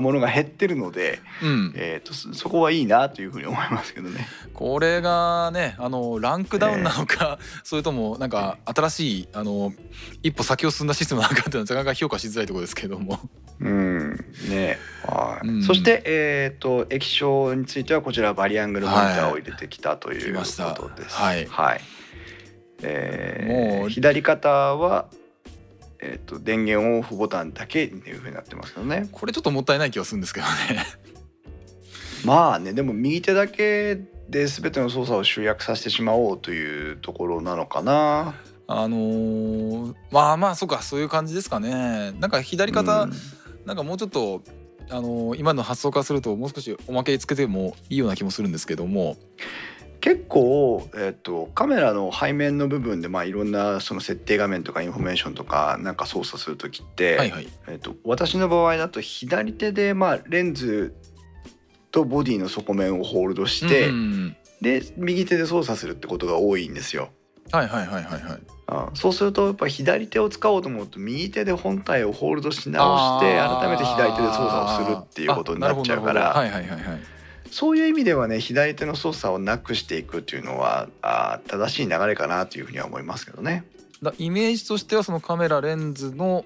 [0.00, 4.26] ものが減ってるので、うん、えー、とそそこはいいなというふうに思いますけどね。
[4.54, 9.72] これがねあのランクダウンなのか、それともなんか新しいあの
[10.24, 13.20] 一歩先を進んだシステムなのかっていうのはなかなか評価しづらいところですけども。
[13.60, 14.24] うん。
[14.50, 14.78] ね。
[15.06, 15.46] はい。
[15.46, 15.62] うん。
[15.62, 20.74] そして、えー、と液晶についてはこちらバリアングルモニターを入れてきたというこ来ました。
[20.74, 21.14] とです。
[21.14, 21.46] はい
[22.82, 25.08] えーもう左肩は、
[26.00, 29.08] えー、と電源オフボタンだけっていうふうになってますけどね。
[29.10, 30.52] これちょっともったいない気がするんですけどね。
[32.24, 33.96] まあねでも右手だけ
[34.28, 38.34] で全ての操作を集約させてしまおうというところなのかな。
[38.66, 42.12] あのーまあまあそうかそういう感じですかね。
[42.20, 43.12] なんか左肩、うん
[43.64, 44.42] なんかもうちょっと
[44.90, 49.16] あのー今の発想化するともう少しおまけつけてもいいような気もするんですけども。
[50.00, 57.48] 結構、えっとカメラの背面の部分で、まあ、いろんなその設定画面とかインフォメーションとかなんか操作する時って、はいはい。
[57.68, 60.94] えっと私の場合だと左手で、まあ、レンズ
[61.90, 67.10] とボディの底面をホールドして、うんうんで右手で操作するってことが多いんですよ。
[67.52, 68.40] はいはいはいはいはい。
[68.66, 76.82] あそうするとやっぱ左手を使おうと思うと右手で本体をホールドし直して改めて左手で操作をするっていうことになっちゃうからはいはいはいはい。
[77.50, 83.64] そういう意味ではね左手の操作をなくしていくっていうのはあー正しい流れかなというふうには思いますけどね。
[84.02, 86.44] だイメージとしてはそのカメラレンズの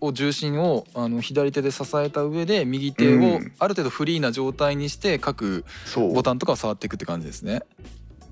[0.00, 5.64] を重心をあの左手で支えた上で右手をうんある程度フリーな状態にして各
[5.96, 7.62] ボタンとかを触っていくって感じですね。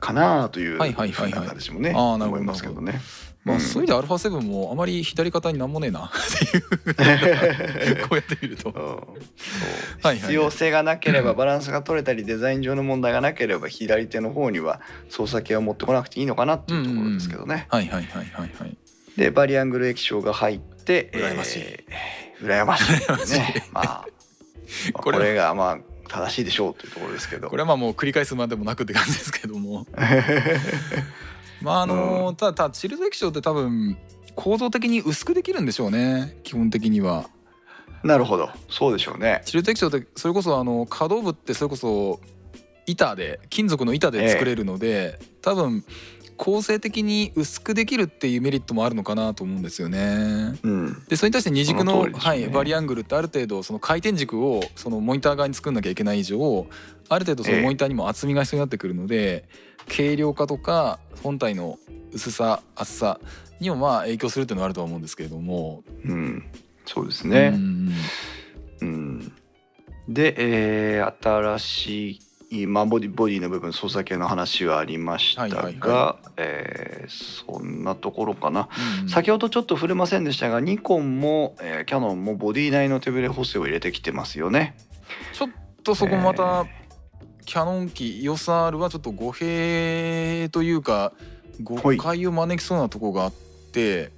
[0.00, 3.00] かなというふうはいはいはいはいな形もね思いますけどね。
[3.44, 6.06] まあ、うんそういう意味で α7 もあまり左肩になんもねえな。
[6.10, 8.08] っていう。
[8.08, 9.16] こうやって見ると。
[10.02, 17.66] 必要性がなければバランスが取れたりデザイン上の問題がなければ左手の方には操作系を持ってこなくていいのかなっていうところですけどね。
[17.70, 18.76] はいはいはいはいはい。
[19.16, 21.62] でバリアングル液晶が入って羨ましい。
[21.62, 22.94] えー羨ましい。
[22.96, 23.38] 羨ましい。
[23.38, 23.68] ね。
[23.72, 24.06] まあ、
[24.92, 25.78] これがまあ
[26.08, 27.48] 正しいでしょうというところですけど。
[27.48, 29.86] これはまあもう繰り返すまでもなくって感じですけども
[31.62, 33.96] まああのただただチルド液晶って多分
[34.34, 37.28] 構造的に薄くできるんでしょうね基本的には。
[38.02, 39.42] なるほどそうでしょうね。
[39.44, 42.20] チルト液晶ってそれこそあの可動部ってそれこそ
[42.86, 45.84] 板で金属の板で作れるので、多分
[46.36, 50.58] 構成的に薄くできるっていうメリットもあるのかなと思うんですよね。
[50.64, 51.04] うん。
[51.08, 56.66] でそれに対して二軸そのねはい、バリアングルってある程度その回転軸をそのモニター側に作んなきゃいけない以上
[57.08, 59.44] ある程度そのええモニターにも厚みが必要になってくるので、
[59.88, 61.78] 軽量化とか本体の
[62.12, 63.20] 薄さ厚さ
[63.60, 65.82] にもまあ影響するっていうのはあるとは思うんですけれども。
[66.04, 66.44] うん。
[66.84, 67.50] そうですうね。
[67.50, 67.90] ん
[68.80, 69.32] うん。
[70.08, 70.34] で、
[70.96, 72.20] えー新し
[72.50, 78.68] い、まあ、ボディボディの部分操作系の話はありましたが、はいはいはえーそんなところかな。
[79.02, 84.76] うん先ほどちょっと触れませんでしたがニコンも、えーキャノンもボディ内の手ブレ補正を入れてきてますよね。
[85.32, 85.50] ちょっ
[85.84, 86.66] とそこまた
[87.44, 91.12] キャノン機 EOSR はちょっと語弊というか
[91.62, 93.32] 誤解を招きそうなとこがあっ
[93.72, 94.12] て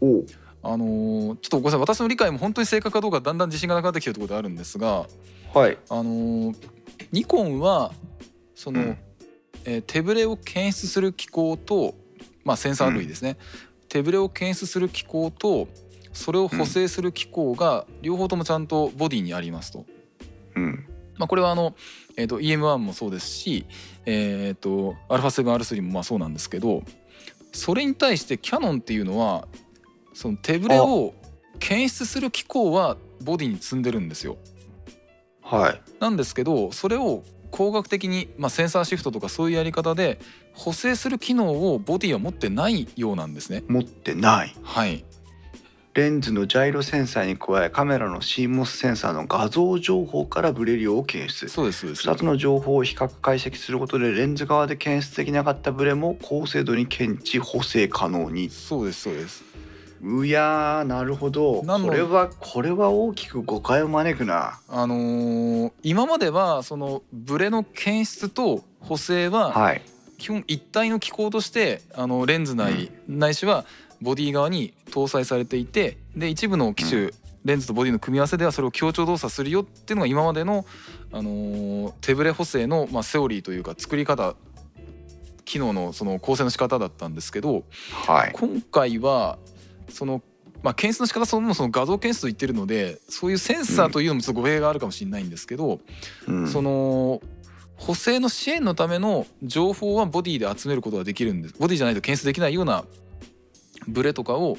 [0.00, 0.26] おう。
[0.62, 1.80] あのーちょっとごめんなさい。
[1.80, 5.06] 私の理解も本当に正確かどうかだんだん自信がなくなってきてるところであるんですが
[5.52, 5.78] はい。
[5.88, 6.56] あのー
[7.12, 7.92] ニコンは
[8.54, 8.98] その、うん。
[9.64, 11.94] えー手ぶれを検出する機構と、
[12.44, 13.36] まあ、センサー類ですね、
[13.88, 15.68] 手ぶれを検出する機構と
[16.12, 19.84] それを補正する機構が両方ともちゃんとボディにありますと。
[20.56, 20.86] うん
[21.18, 21.74] まあ、これはあの、
[22.16, 23.66] えー、と EM1 もそうですし、
[24.06, 26.82] えー、と α7R3 もまあそうなんですけど
[27.52, 29.46] それに対してキヤノンっていうのは
[30.12, 31.14] その手ぶれを
[31.58, 34.36] 検出する機構はボディに積んでるんですよ。
[35.42, 40.18] はいなんですけどそれを工学的に、まあ、センサーシフトとかそういうやり方で
[40.54, 43.62] 補正する機能をボディは持ってないようなんですね。
[43.68, 45.04] 持ってないはい、
[45.94, 51.48] レンズのジャイロセンサーに加えカメラの CMOS センサーの画像情報からブレ量を検出。
[51.48, 52.08] そうですそうです。
[52.08, 58.50] 2つの情報を比較解析することでレンズ側で検出できなかったブレも高精度に検知補正可能に。
[58.50, 59.44] そうですそうです。
[60.02, 61.62] うやーなるほど。
[61.62, 64.58] これはこれは大きく誤解を招くな。
[64.68, 69.82] あのー今まではそのブレの検出と補正ははい。
[70.18, 73.64] 基本一体の機構としてあのレンズ内、ないしは
[74.04, 80.64] ボディ側に搭載されていてで一部の機種、うレンズとボディの組み合わせではそれを強調動作するよっていうのが今までの、
[81.12, 84.34] あのー手ぶれ補正の、まあ、セオリーというか作り方
[85.44, 87.64] 機能のその構成の仕方だったんですけど
[88.06, 88.32] はい。
[88.32, 89.38] 今回は
[89.90, 90.22] その、
[90.62, 95.80] まあ、検出の仕方そのもその画像検出と言ってるのでそういうセンサーというのもちょっと語弊があるかもしれないんですけど、
[96.26, 96.48] うん。
[96.48, 97.20] その
[97.76, 101.54] 補正の支援のための情報はボディで集めることができるんです。
[101.58, 102.84] ボディじゃないと検出できないような
[103.88, 104.58] ブレとかを、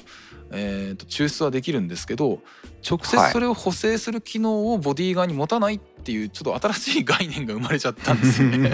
[0.52, 2.40] えーと抽出はできるんですけど
[2.88, 3.32] 直接はい。
[3.32, 8.68] それを補正する機能をボディ側に持たないっていうちょっと新しい概念が生まれちゃったんですよね。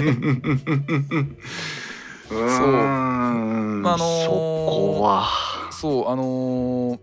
[2.30, 3.82] うーん。
[3.82, 5.28] まああのーそこは。
[5.70, 6.98] そうあのー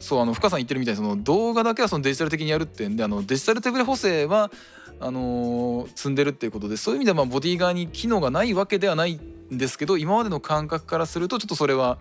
[0.00, 4.50] そうあの深さん言ってるみたいにその動画だけはそのデジタル的にやるってんであのデジタル手ブレ補正は
[5.00, 11.98] あのー積んでるっていうことでそういう意味ではまあボディ側に機能がないわけではないんですけど今までの感覚からするとちょっとそれは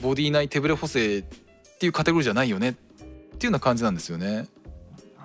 [0.00, 1.22] ボディ内手ブレ補正っ
[1.78, 2.70] ていうカテゴリーじゃないよね。
[2.70, 3.04] ってい
[3.42, 4.48] うような感じなんですよね。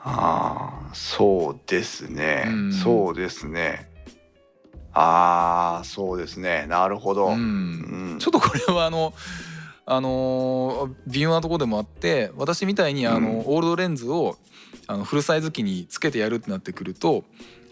[0.03, 2.73] ああそうですね、うん。
[2.73, 3.89] そうですね。
[4.93, 6.65] ああそうですね。
[6.67, 8.15] なるほど、ううん。
[8.15, 9.13] ん、ちょっとこれはあの
[9.85, 13.39] あのー微妙なところでもあって私みたいにあの、うん。
[13.39, 14.37] オールドレンズを
[14.87, 17.23] あのフルサイズ機につけてやるってなってくると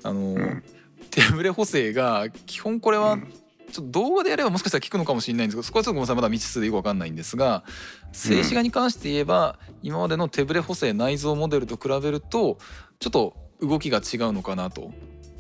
[0.04, 0.64] あのー、うん。
[1.10, 3.34] 手ブレ補正が基本これはうん
[3.72, 7.64] ちょっと動画でやればもしかしたら効くのかもしれないんですけどそこはちょっとごめんなさいまだ未知数でよくわかんないんですが
[8.12, 12.58] 静止画に関して言えば今までの手ブレ補正内蔵モデルと比べると
[13.00, 14.92] ちょっと動きが違うのかなと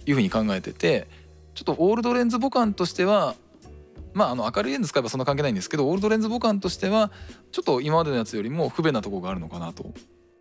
[0.05, 1.07] いうふうに考えてて
[1.53, 3.35] ちょっとオールドレンズ母艦としては
[4.13, 7.11] まああの明るいレンズ使えばそんな関係ないんですけどオールドレンズ母艦としては
[7.51, 9.85] ちょっと今までのやつよりも不便なところがあるのかなと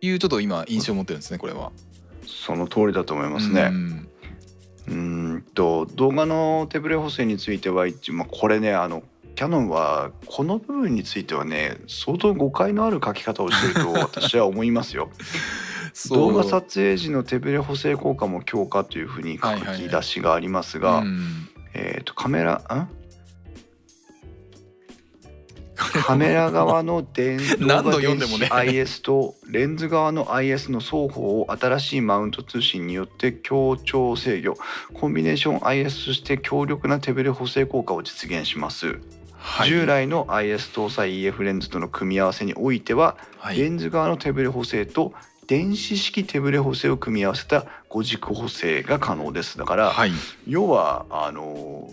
[0.01, 1.71] いうちょっと今印象を持ってるんですねこれは。
[2.25, 3.69] その通りだと思いますね。
[3.71, 4.09] うん
[4.87, 4.95] うー
[5.37, 9.03] んと動画の手ブレ補正についてはまあ、これねあの
[9.35, 15.09] キャノンはこの部分についてはね相当誤解のある書き方をしてると 私は思いますよ。
[16.09, 21.49] 動画撮影時の手ブレ補正効果も強化というふうに書き出しがありますが、うん。
[21.73, 22.89] えっ、とカメラん？
[25.77, 28.39] カメラ側の電動画読んでもね。
[28.39, 34.55] 電子 IS とレンズ側の IS の双方を新しいマウント通信によって協調制御。
[34.93, 38.99] コンビネーション IS として強力な手ブレ補正効果を実現します、
[39.37, 39.69] はい。
[39.69, 43.59] 従来の IS 搭載 EF レンズとの組み合わせにおいては、はい。
[43.59, 45.13] レンズ側の手ブレ補正と
[45.47, 49.57] 電子式手ブレ補正を組み合わせた5軸補正が可能です。
[49.57, 50.11] だから、はい。
[50.45, 51.89] 要はあの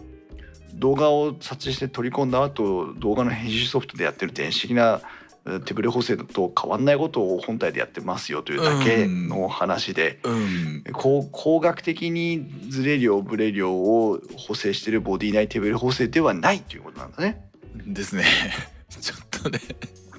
[0.74, 5.00] 動画を撮影して取り込んだ後動画の編集ソフトでやってる電子的な
[5.46, 10.84] え手ブレ補正と変わんないことを本体でやってますよというだけの話で、うん。
[10.92, 17.50] こう工学的にズレ量ブレ量を補正してるボディ内手ブレ補正ではないということなんだね。
[17.86, 18.24] ですね。
[19.00, 19.60] ちょっとね。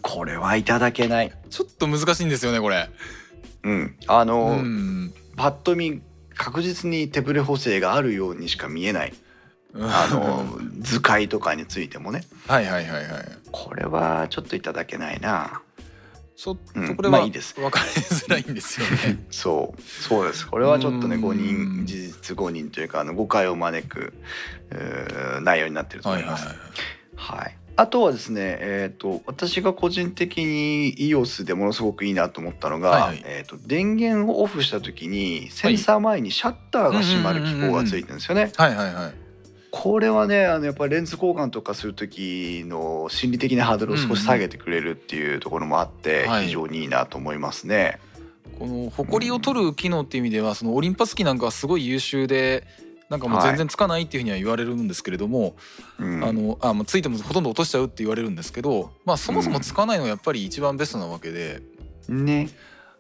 [0.02, 1.32] これはいただけない。
[1.50, 2.90] ちょっと難しいんですよねこれ。
[3.64, 5.14] うん、あうの、ん。
[5.36, 6.02] パッと見
[6.36, 9.14] 確実に手ブレ補正があるようにしか見えない
[9.78, 10.46] あの
[10.80, 13.26] 図解とかについてもねはいはいはいはい。
[13.52, 15.62] これはちょっといただけないな。
[16.36, 19.24] ちょっうんとこれはいまあいです分かりづらいんですよね。
[19.32, 24.14] そうそうですこれはちょっとねうん誤認事実誤認というかあの誤解を招く
[25.42, 26.48] 内容になってると思います。
[26.48, 26.66] はいはい
[27.16, 27.40] はい。
[27.40, 38.52] はいあとはですね、えー、と私が個人的に EOS でものすごくいいなと思ったのが、はいはいえー、と電源をオフした時にセンサー前にシャッターが閉まる機構がついてるんですよね。
[38.56, 39.25] はいはいはい。
[39.78, 46.46] これはねあのやっぱりレンズ交換とかする時の心理的なハードルを少し下げてくれるっていうところもあってはい。
[46.46, 48.00] 非常にいいなと思いますね。
[48.58, 52.66] この埃を取る機能っていう意味ではそのオリンパス機なんかはすごい優秀で
[53.10, 55.58] なんかもう全然つかないっていうふうには言われるんですけれども、
[56.00, 56.24] うん。
[56.24, 61.62] あのあまあついてもほとんど落としちゃうって言われるんですけど、まあ、そもそもつかないのはやっぱり一番ベストなわけで、
[62.08, 62.50] ね。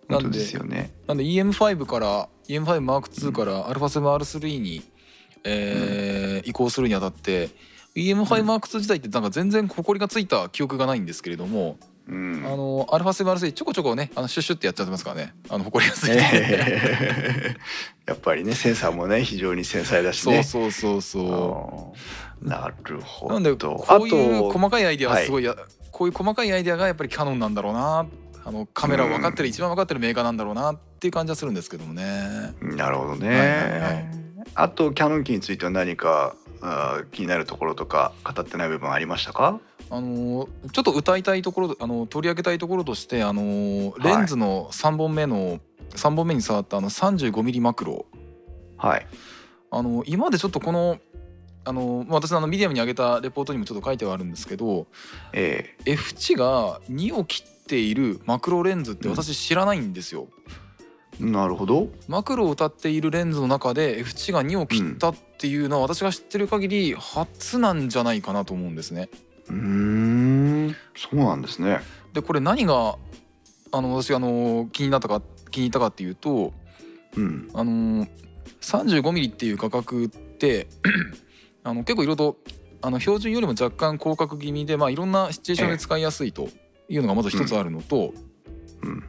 [0.09, 0.91] なんでですよね。
[1.07, 4.83] なんで EM5 から EM5M2 から α7R3 に、
[5.45, 7.49] えー移行するにあたって
[7.95, 11.77] EM5M2 自体ってなんか全然埃がついた記憶がないんですけれども、
[12.07, 17.57] うんあの α7R3 ちょこちょこねあのシュッシュってやっちゃってますからねあの埃がついて、えー
[18.05, 20.43] やっぱりねセンサーもね非常に繊細だしね。
[20.43, 21.93] そうそうそうそ
[22.41, 22.43] う。
[22.43, 23.33] うんなるほど。
[23.33, 25.55] なんでこういう細かいアイデアはすごいや、
[25.91, 28.05] こういう細かいアイデアがやっぱりキャノンなんだろうな
[28.43, 32.53] あのカメラを分かってる、一番分かってるメーカーなんだろうなっていう感じはするんですけどもね。
[32.61, 33.29] なるほどね。
[33.29, 36.35] はいはいはいあとキャノン機については何か
[37.11, 39.59] 気になるところとか語ってない部分ありましたか？
[39.89, 45.59] あのちょっと歌いたいところあの取り上げたいところとしてあのレンズの3本目の、
[45.91, 48.05] 3本目に触ったあの 35mm マクロ
[48.77, 49.07] はい。
[49.71, 50.97] あの今までちょっとこの
[51.65, 54.87] あの私のあのミディアムに上げたレポートにもちょっと書いてはあるんですけど
[55.33, 60.27] え F 値が2を切っているマクロレンズって私知らないんですよ。
[60.47, 60.64] え
[61.19, 61.89] なるほど。
[62.07, 69.09] マクロを歌っているレンズの中で F 値が2を切ったっていうのは私が知ってる限り初なんじゃないかなと思うんですね。
[69.49, 71.79] うーんそうなんですね。
[72.13, 72.97] でこれ何が
[73.71, 76.53] あの私あの気になったか気に入ったかっていうと
[77.15, 78.07] うんあの
[78.61, 80.67] 35mm っていう価格って
[81.63, 82.37] あの結構いろいろと
[82.81, 86.49] あの標準よりも若干広角気味で、まあ、いろんなシチュエーションで使いやすいと
[86.87, 88.13] いうのがまず一つあるのと、
[88.83, 89.03] うん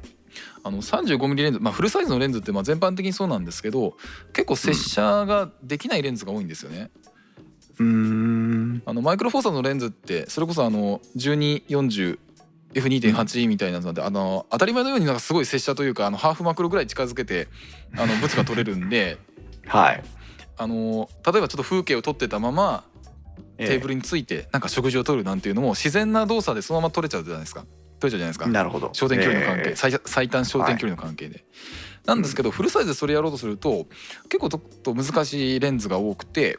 [0.66, 3.96] あの 35mm レンズ、まあ、フルサイズのレンズってまあ全般的にそうなんですけど
[4.32, 6.90] 結構接写ができないレンズが多いんですよね。
[7.78, 17.46] うーんあのマイクロフォーサーのレンズってそれこそあの 1240F2.8 みたいなやつなんで、あの当たり前のようになんかすごい接写というかあのハーフマクロぐらい近づけて
[17.96, 19.18] あの物が撮れるんで
[19.66, 20.02] はい。
[20.58, 22.84] あの例えばちょっと風景を撮ってたまま
[23.58, 27.64] テーブルルについてなんか食事を撮るなんていうのも自然な動作でそのまま撮れちゃうじゃないですか
[27.98, 28.46] 撮れちゃうじゃないですか。
[28.46, 28.88] なるほど。
[28.88, 29.76] 焦点距離の関係、ええ。
[29.76, 31.44] 最最短焦点距離の関係で、
[32.04, 33.86] なんですけど、フルサイズでそれやろうとすると
[34.28, 36.58] 結構ちょっと難しいレンズが多くて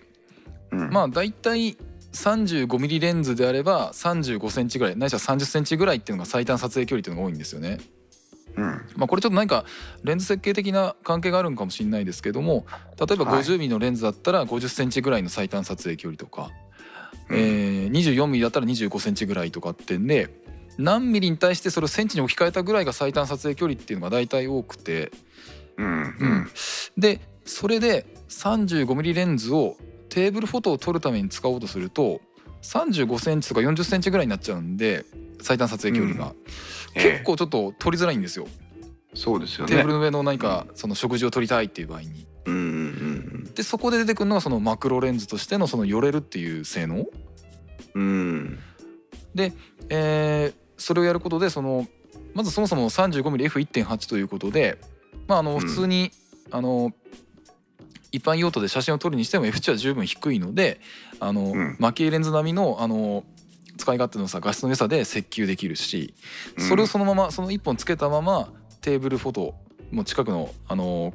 [0.72, 0.90] うん。
[0.90, 1.78] まあ大体
[2.14, 7.78] 35mm レンズであれば35センチぐらいないしは30センチぐらいっていうのが最短撮影距離っていうのが多いんですよね。
[8.56, 8.66] うん。
[8.96, 9.66] まあ、これちょっと何か
[10.04, 12.66] レンズ設計的な関係があるんかもしれないですけども
[13.00, 13.44] 例えばはい。
[13.44, 16.52] 50mm のレンズだったら50センチぐらいの最短撮影距離とか、
[17.30, 17.38] うん。
[17.38, 20.30] えー 24mm だったら25センチぐらいとかってんで
[20.78, 25.12] 何ミリに対してそれをセンチに置き換えたぐらいが最短撮影距離っていうのが大体多くて。
[25.78, 26.04] うんううん。
[26.04, 26.48] ん
[26.98, 29.78] でそれで 35mm レンズを
[30.10, 32.20] テーブルフォトを撮るために使おうとすると
[32.64, 35.06] 35センチとか40センチぐらいになっちゃうんで
[35.42, 36.34] 最短撮影距離が、
[36.96, 37.12] ええ。
[37.12, 38.48] 結構ちょっと撮りづらいんですよ、
[39.14, 39.76] そうですよね。
[39.76, 42.26] テーブルの上の何かその食事を撮りたいっていう場合に。
[42.46, 42.64] うんうんう
[43.50, 43.54] ん。
[43.54, 47.06] でそこで出てくるのがそのマクロレンズとしてのその寄れるっていう性能。
[47.94, 48.60] うん。
[49.90, 51.88] えーそれをやることでその
[52.34, 54.78] まずそもそも 35mmF1.8 ということで
[55.28, 55.60] まああのん。
[55.60, 56.12] 普通に、
[56.52, 56.94] あの
[58.12, 60.80] 一般用途で写真を撮るにしても F 値は十分低いので
[61.20, 61.76] あの、うん。
[61.80, 63.24] マキエレンズ並みのあの
[63.78, 66.16] 使い勝手のさ画質の良さで設計できるし
[66.58, 68.50] それをそのままその1本つけたまま
[68.82, 69.56] テーブルフォト
[69.92, 71.14] も近くのあの、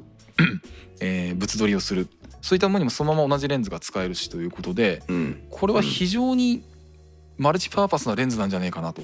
[1.01, 2.09] えー物撮りをする。
[2.41, 5.43] そういったものにもそのまま同じレンズが使えるしということでうん。
[5.51, 6.63] これは非常に
[7.39, 9.03] マルチパーパスなレンズなんじゃないかなと。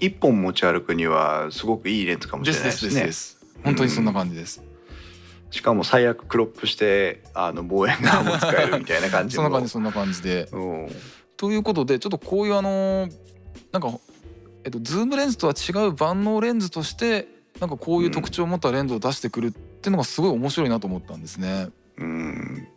[0.00, 3.04] 一本持ち歩くにはすごくいいレンズかもしれないですね。
[3.04, 4.62] です本当にそんな感じです。
[5.50, 9.48] しかも最悪クロップしてあの望遠鏡も使えるみたいな感じ その。
[9.48, 10.48] んな感じそんな感じで。
[10.52, 10.88] うん
[11.36, 13.08] ということでちょっとこういうあの
[13.72, 13.98] なんか
[14.64, 17.26] えっとズームレンズとは違う万能レンズとして
[17.60, 21.68] なんかこういう特徴を持ったレンズを出してくるっていうのがすごい面白いなと思ったんですね。
[21.98, 22.68] うん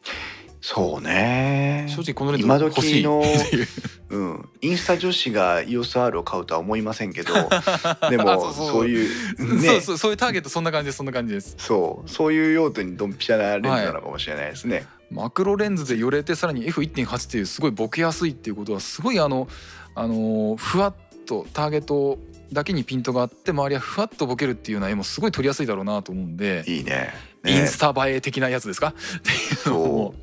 [0.68, 1.86] そうね。
[1.90, 3.24] 正直このレンズ今時のう。
[4.10, 7.34] うん、インスタ女子が EOSR を買うとは思いませんけど
[8.10, 11.54] でもあそういう そうねそうそういうターゲットそんな感じですそんな感じです。
[11.60, 14.88] そうそういう用途にドンピシャなレンズなのかもしれないですね。
[15.12, 19.48] マクロレンズで寄れてさらに F1.8 っていうすごいボケやすいっていうことはすごいあの
[19.94, 20.96] あのふわっ
[21.28, 22.18] とターゲット
[22.52, 26.92] だけにピントがあって周りはふわっとボケるっていうような絵もすごい撮りやすいだろうなと思うんで、いいね。
[26.92, 28.90] ねインスタ映え的なやつですか？
[28.90, 30.16] っていうのも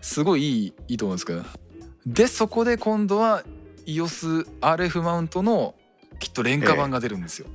[0.00, 1.42] すごいいいいいと思うんですけど。
[2.06, 3.42] でそこで今度は
[3.86, 5.74] EOSRF マウントの
[6.18, 7.46] きっと廉価版が出るんですよ、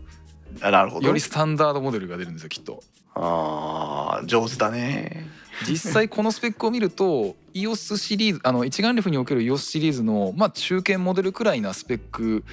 [0.62, 1.08] あなるほど。
[1.08, 2.84] よりスタンダードモデルが出るんですよきっと。
[3.16, 5.28] ああ上手だね。
[5.68, 12.44] 実際このスペックを見ると EOS シリーズあの一眼レフにおける EOS シリーズのまあ中堅モデルくらいなスペック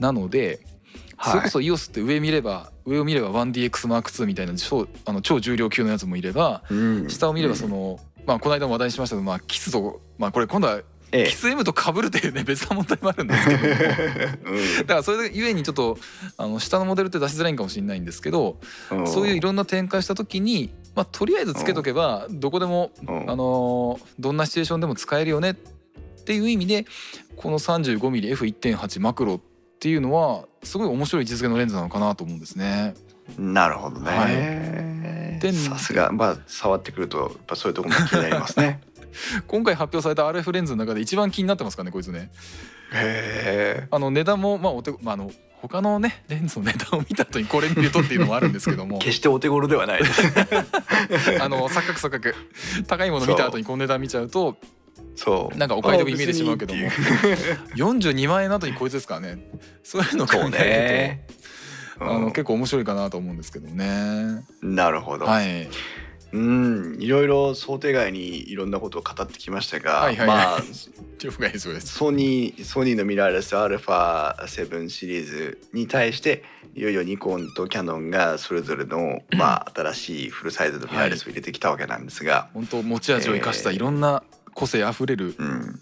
[0.00, 0.58] なので、はい
[1.22, 7.08] それこそ EOS って上見れば上を見れば 1DXM2 みたいな超あの超重量級のやつもいればうん。
[7.08, 13.62] 下を見ればその、まあこの間も話題にしましたけど、まあ、キスとまあこれ今度はえキス M と被るというね別な問題もあるんですけど。
[13.62, 13.66] も
[14.80, 15.98] だからそれでゆえにちょっと
[16.36, 18.58] あの下のモデルって出しづらいんかもしれないんですけど
[18.90, 19.06] うん。
[19.06, 23.30] そういういろんな展開した時に、まあ、とりあえずつけとけばどこでも、うん。
[23.30, 25.54] あのーどんなシチュエーションでも使えるよねっ
[26.24, 26.84] ていう意味で
[27.36, 29.40] この 35mmF1.8 マクロ
[29.78, 32.94] っていうのはすごい面白い実現のレンズなのかなと思うんですね。
[33.38, 35.38] なるほどね、はい。
[35.38, 38.80] でさすがまあ触ってくるとやっぱそういうところも気になりますね。
[39.46, 42.32] 今回発表された RF レンズの中で一番気になってますかねこいつね。
[43.92, 45.30] あの値段もまあお手、まあ、あの
[45.62, 48.98] 他のねレンズの値段を見た後にこれ見るとっていうのもあるんですけども。
[49.00, 50.22] 決してお手頃ではないです。
[51.40, 52.34] あの錯覚錯覚。
[52.88, 54.56] 高いもの見た後にこの値段見ちゃうと
[55.18, 55.56] そう。
[55.56, 56.86] なんかお買い得に見えてしまうけども。
[56.86, 57.16] あ別に。
[57.16, 59.38] っていう42万円の後にこいつですからね。
[59.82, 61.24] そういうのを考えね。
[61.98, 64.42] ると、あの結構面白いかなと思うんですけどね。
[64.62, 65.68] うんなるほど、はい、
[66.32, 70.38] うんいろいろ想定外にいろんなことを語ってきましたが、はいはいはい。
[70.38, 70.62] まあ。
[71.18, 76.44] ソニーソニーのミラーレス α7 シリーズに対して
[76.76, 84.22] いよいよニコンとキヤノンがそれぞれの、まあ、新しいフルサイズのミラーレスを入れてきたわけなんですが、本当持ち味を生かしたいろんな
[84.58, 85.80] 個性あふれる、うん、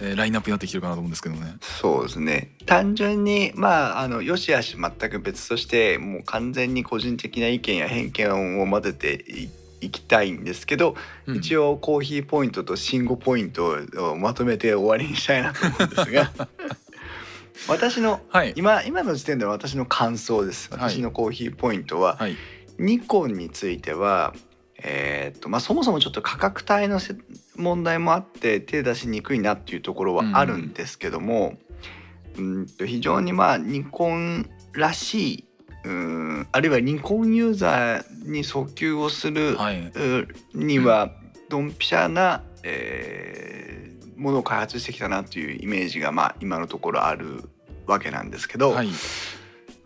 [0.00, 1.56] えーラインナップになってきてるかなと思うんですけどね。
[1.62, 2.52] そうですね。
[2.66, 9.48] 単純にまああのよしあし全く別としてもう完全に個人的な意見や偏見を混ぜてい
[9.80, 10.94] いきたいんですけど、
[11.26, 11.36] うん。
[11.36, 16.32] 一応コーヒーポイントと信号ポイントをまとめて終わりにしたいなと思うんですが
[17.68, 18.52] 私のはい。
[18.56, 20.68] 今今の時点での私の感想です。
[20.70, 22.36] はい私のコーヒーポイントは、はい。
[22.78, 24.34] ニコンについては
[24.82, 27.16] えーっとまあ、そもそもちょっと価格帯のせ
[27.56, 31.56] 問題もあって手出しにくいなっていうところはあるんですけども、
[32.36, 35.44] うんと非常にまあニコンらしい
[35.84, 39.80] うんあるいはニコンユーザーに訴求をする、はい。
[39.80, 41.12] うには
[41.48, 43.76] ドンピシャな、えー
[44.16, 47.48] ものを開発してきたなというイメージが、まあ、今のところある
[47.86, 48.88] わけなんですけど、はい。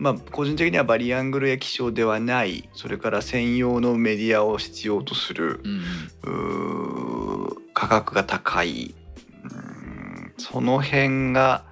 [0.01, 5.61] まあ、個人的にはバリアングル液晶ではないそれから専用のメディアを必要とする
[6.23, 8.95] うん価格が高い。
[9.43, 11.65] うんその辺が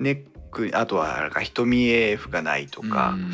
[0.00, 3.30] ネックあとは瞳 AF がないとか、うん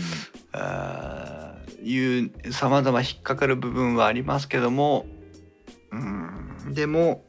[0.52, 5.06] あーいうさまざま引っかかる部分はありますけども
[5.90, 7.24] うんでも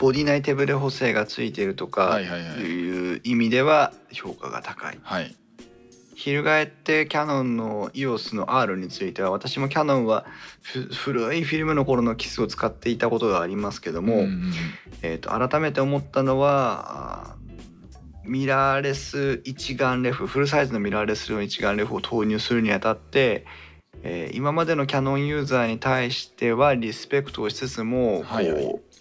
[0.00, 4.98] ボディ内手ブレ補正がついているとかはいう意味では評価が高い。
[5.02, 5.36] はい。
[6.14, 10.24] 翻ってキヤノンの EOS の R については私もキヤノンは
[10.62, 14.52] ふ古いフィルムの頃のキスを使っていたことがありますけども、うんうん
[15.02, 17.36] えー、と改めて思ったのは
[18.24, 23.44] ミラーレス一眼レフフルサイズのミラーレスの一眼レフを投入するにあたって、
[24.02, 28.46] えー今までのキャノンユーザーに対してはリスペクトをしつつも、はい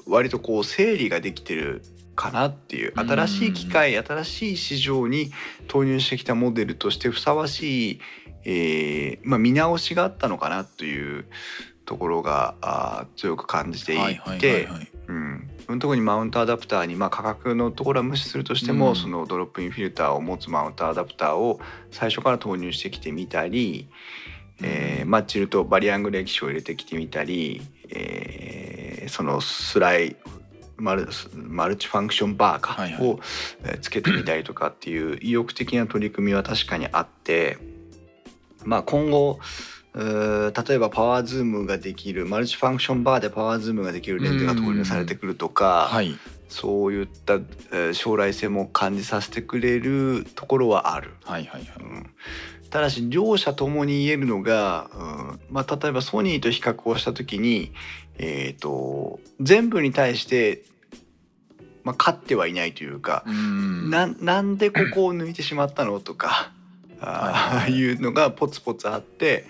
[0.09, 1.81] 割とこう整理ができてる
[2.15, 3.09] かなっていううん。
[3.09, 5.31] 新しい機械新しい市場に
[5.67, 7.99] 投入してきたモデルとしてふさわしい、
[8.43, 11.25] えーまあ、見直しがあったのかなという
[11.85, 14.67] ところがあー強く感じていて。
[15.79, 18.95] 特にマウントアダプターに、まあ、価格のところは無視するとしても、うん。
[18.95, 21.59] そのドロップインフィルターを持つマウントアダプターを
[21.91, 23.87] 最初から投入してきてみたり、
[24.63, 28.78] えーマッチルとバリアングル液晶を入れてきてみたり、えー
[29.09, 30.15] そのスライ
[30.77, 33.19] マルマルチファンクションバーか、を
[33.63, 37.57] えーつけてみたりとかっていう意欲的な取り組みは確かにあって、
[38.63, 39.39] まあ、今後
[39.95, 46.17] 例えばパワーズームができるマルチファンクションバーでパワーズームができるレンズが投入されてくるとか、はい。
[46.47, 51.15] そういった、えー将来性も感じさせてくれるところはある。
[51.23, 51.69] はいはいはい。
[51.79, 52.09] うん
[52.69, 54.97] ただし両者ともに言えるのが、う
[55.33, 57.71] んまあ、例えばソニーと比較をした時に、
[58.17, 60.63] えー、と全部に対して、
[61.83, 63.89] まあ、勝ってはいないというか、うん。
[63.89, 66.51] ななんでここを抜いてしまったのとか
[67.01, 69.47] あーいうのがポツポツあって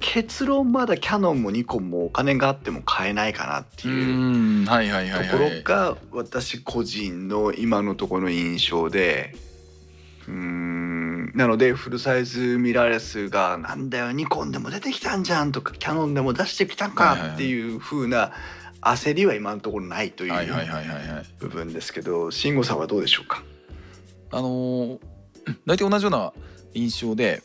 [0.00, 4.64] 結論まだキャノンもニコンもお金があっても買えないかなってういうん。
[4.66, 5.62] はいはいはいところはい。
[5.62, 9.34] が私個人の今のところの印象で
[10.28, 11.32] うーん。
[11.34, 17.28] なのでフルサイズミラーレスがなんだよニコンでも出てきたんじゃんとかキャノンでも出してきたはいはいはい。
[17.30, 18.32] かっていう風な
[18.80, 21.24] 焦りは今のところないといはいはいうはいはいはい。
[21.38, 23.42] 部分ですけど慎吾さんはどうでしょうか？
[24.30, 24.98] あのー
[25.66, 26.32] 大体同じような
[26.72, 27.42] 印象で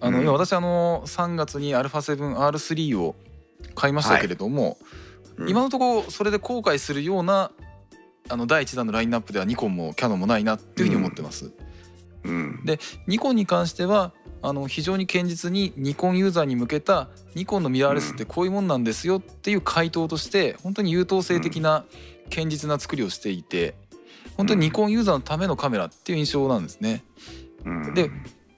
[0.00, 0.24] あの、うん。
[0.24, 3.16] 今私あの3月に α7R3 を
[3.74, 4.78] 買いましたけれども、
[5.36, 5.48] うん。
[5.48, 7.50] 今のところそれで後悔するような
[8.28, 11.46] あの第一弾のラインナップではニコンもキャノンもないなっていうふうに思ってます。
[11.46, 11.52] うん
[12.64, 14.12] でニコンに関しては
[14.42, 21.84] あの非常に堅実にニコンユーザーに向けたニコンのミラーレスってこういうもんなんですよっていう回答として本当に優等生的な
[22.30, 23.74] 堅実な作りをしていて
[24.36, 27.04] 本当にニコンユーザーのためのカメラっていう印象なんですね。
[27.64, 27.94] うん。
[27.94, 28.10] で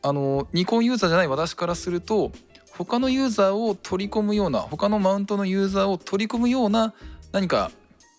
[0.03, 2.33] あのニコンユーザーじゃない私からすると
[2.71, 6.95] 他のユーザーを取り込むような他のマウントのユーザーを取り込むような
[7.33, 7.71] 何か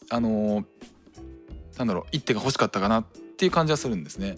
[0.10, 0.66] あの
[1.78, 3.06] なんだろう一手が欲しかったかなっ
[3.38, 4.38] ていう感じはするんですね。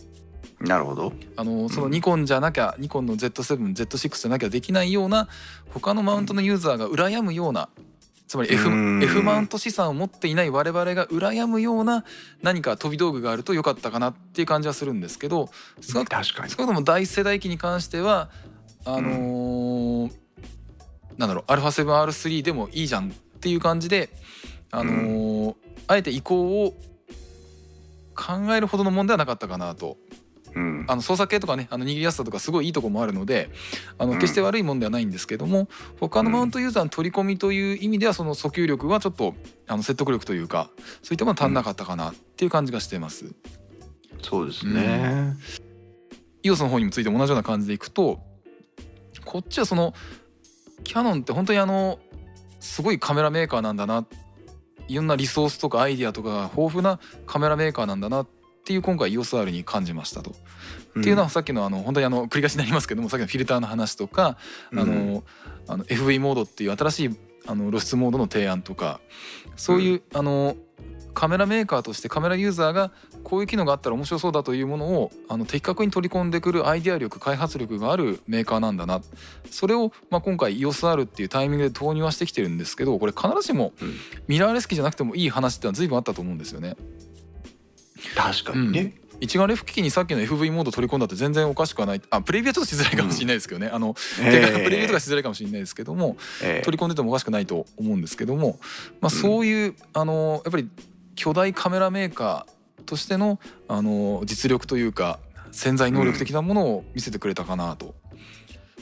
[0.62, 1.14] なるほど。
[1.38, 5.28] あのそのうんニコンじゃなきゃ、ニコンの Z7Z6 じゃなきゃできないような
[5.74, 7.70] 他のマウントのユーザーが羨むような
[8.30, 9.04] つまり F, うん。
[9.04, 12.06] F マウント資産を持っていない我々が羨むような
[12.44, 15.50] 何か飛び道具があると良かったかなっていう感じはするんですけど
[15.82, 18.30] 少なくとも第一世代機に関しては
[18.86, 20.12] あのー
[21.18, 24.10] なんだろう α7R3 でもいいじゃんっていう感じで、
[24.72, 25.56] あのー
[25.88, 26.76] あえて移行を
[28.16, 29.98] 考えるほどのもんではなかったかなと
[30.56, 30.86] うん。
[30.88, 33.50] あの操作系とかねあの握りやすさとかすごいいいとこもあるので
[33.98, 34.20] あのうん。
[34.20, 35.68] 決して悪いもんではないんですけども
[36.00, 39.36] 他のマウントユーザーの取り込みという意味ではその訴求力はちょっと
[39.68, 40.70] あの説得力というか
[41.04, 43.34] そういったものは足んなかったかなっていう感じがしてます。
[44.22, 45.36] そうですね。
[46.44, 48.20] EOS の方にもついても同じような感じでいくと
[49.26, 49.94] こっちはその
[50.84, 52.00] キャノンって本当にあの
[52.60, 54.06] すごいカメラメーカーなんだな
[54.88, 58.39] いろんなリソースとかアイディアとかが豊富なカメラメーカーなんだなって
[58.74, 60.32] いう今回 EOSR に感じましたと。
[61.00, 64.38] っていうのはさっきのあの本当にあの繰り返しになりますけどもさっきのフィルターの話とか、
[64.72, 65.24] あの
[65.68, 67.10] あの FV モードっていう新しい
[67.46, 69.00] あの露出モードの提案とか
[69.56, 70.56] そういう、あの
[71.14, 72.92] カメラメーカーとしてカメラユーザーが
[73.24, 79.02] こういう機能があったら面白そうだというものをあの的確に取り込んでくるアイデア力開発力があるメーカーなんだな。
[79.52, 83.96] それを、まあ、今回 EOSR っていうタイミングで投入はしてきてるんですけどこれ必ずしもうん。
[84.28, 86.78] ミラーレス機じゃなくてもいい話ってのは随分あったと思うんですよね。
[88.16, 88.94] 確かにね。
[89.22, 92.02] 一眼レフ機器にさっきの FV モード取り込んだって全然おかしくはない。
[92.10, 96.66] あプレビューはちょっとしづらいかもしれないですけどね、あのえてかプレビューとかしづらいかもしれないですけども、ええ。
[96.66, 98.60] 取り込んでてもおかしくないと思うんですけども、
[99.02, 100.70] まあ、そういう、あのやっぱり
[101.16, 105.20] 巨大カメラメーカーとしての、あの実力というか
[105.52, 107.96] 潜在能力的なものを見せてくれたかなと、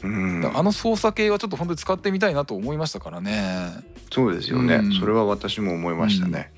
[0.04, 0.52] うん。
[0.54, 3.72] あの操作系はちょっと本当に使ってみたいなと思いましたからね。
[4.12, 4.94] そうですよね、うん。
[4.94, 6.52] それは私も思いましたね、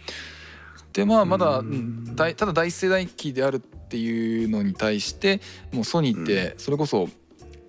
[0.94, 2.16] でまあまだ、うん。
[2.16, 7.10] ただ第一世代機であるっていうのに対してもうソニーってそれこそ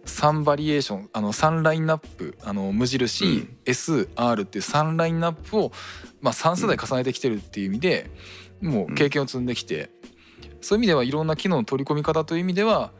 [0.06, 3.56] 3バリエーションあの3ラインナップあの無印、うん。
[3.64, 5.72] SR っていう3ラインナップを、
[6.20, 8.10] まあ、3世代重ねてきてるっていう意味で、
[8.60, 9.90] もう経験を積んできて、
[10.60, 12.90] そういう意味ではいろんな機能の取り込み方という意味では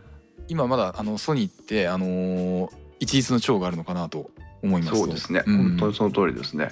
[0.49, 4.31] 今まだあのソニーって、あのー一律の長があるのかなと
[4.63, 4.99] 思いますと。
[4.99, 5.57] そうですね、うん。
[5.57, 6.69] 本当にその通りですね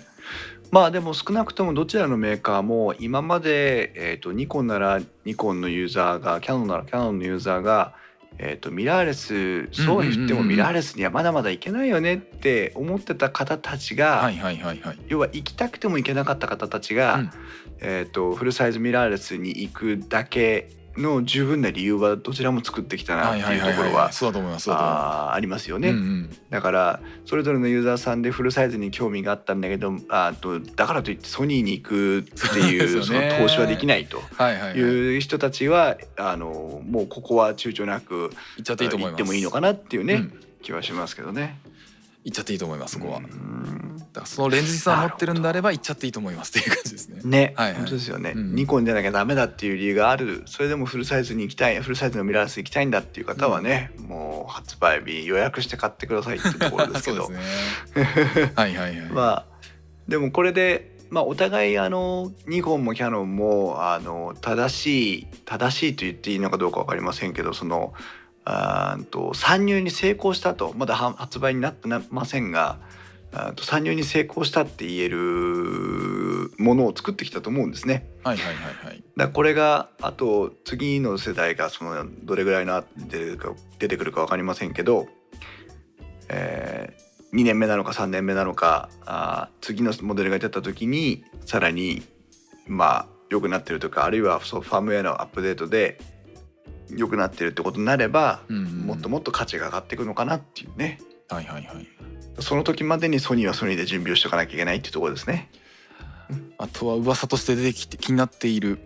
[0.70, 7.94] まあでも少なくともどちらのメーカーも今まで、えー、とニコンならニコンのユーザーがキャノンならキャノンのユーザーが、
[8.38, 14.98] えー、とミラーレスそう言ってもミラーレスにはまだまだいけないよねって思ってた方たちが、はいはいはいはい。
[15.08, 17.30] 要は行きたくても行けなかった方たちが、うん
[17.80, 20.68] えー、とフルサイズミラーレスに行くだけ
[20.98, 25.80] の十分な理由はどちらも作ってきたなっていうところはそうだと思いますありますよす。
[25.80, 25.90] ね。
[25.90, 38.30] うんうんだからそれぞれのユーザーさんでフルサイズに興味があったんだけどあとだからといってソニーに行くっていう その投資はできないとはいう人たちはあのもうここは躊躇なく。
[38.56, 38.72] 行
[39.12, 41.58] ってもいいのかなっていうね、うん気はしますけどね。
[42.28, 43.18] 行っちゃっていいと思いますそこは。
[43.20, 47.20] うだんからそのレンズ持ってるんであれば行っちゃっていいと思いますっていう感じですね。
[47.24, 57.38] ね、はいはい本当ですよね、うんニコンじゃなきゃダメだっていう理由があるそれでもフルサイズに行きたいフルサイズのミラーレス行きたいんだっていう方はね、もう発売日予約して買ってくださいっていうところですけど ね。
[58.54, 59.08] はいはいはい。
[59.12, 59.46] まあ
[60.06, 67.94] でもこれで、まあ、お互いあのニコンもキヤノンもあの正しい正しいと言っていいのかどうか分かりませんけどその
[68.50, 72.78] あと参入に成功したとまだは発売になってませんが
[73.56, 78.06] と参入に成功したって言えるものを作ってきたと思うんですね。
[78.24, 79.04] はいはいはいはい。
[79.18, 85.08] だこれがあと次の世代がそのどれぐらいの出てくるか出てくるか分かりませんけど、
[86.30, 86.96] え
[87.34, 92.02] 2年目なのか3年目なのかあー次のモデルが出た時にさらに
[92.66, 96.00] まあ良くなってるとかあるいはそうファームウェアのアップデートで
[96.96, 98.64] 良くなってるってことになれば、うんうん。
[98.86, 101.00] もっともっと価値が上がっていくのかなっていうね。
[101.28, 101.88] はいはいはい。
[102.40, 105.50] その時までにソニーはソニーで準備をしておかなきゃいけないっていうところですね。
[106.58, 108.78] あとは噂として出てきて気になっている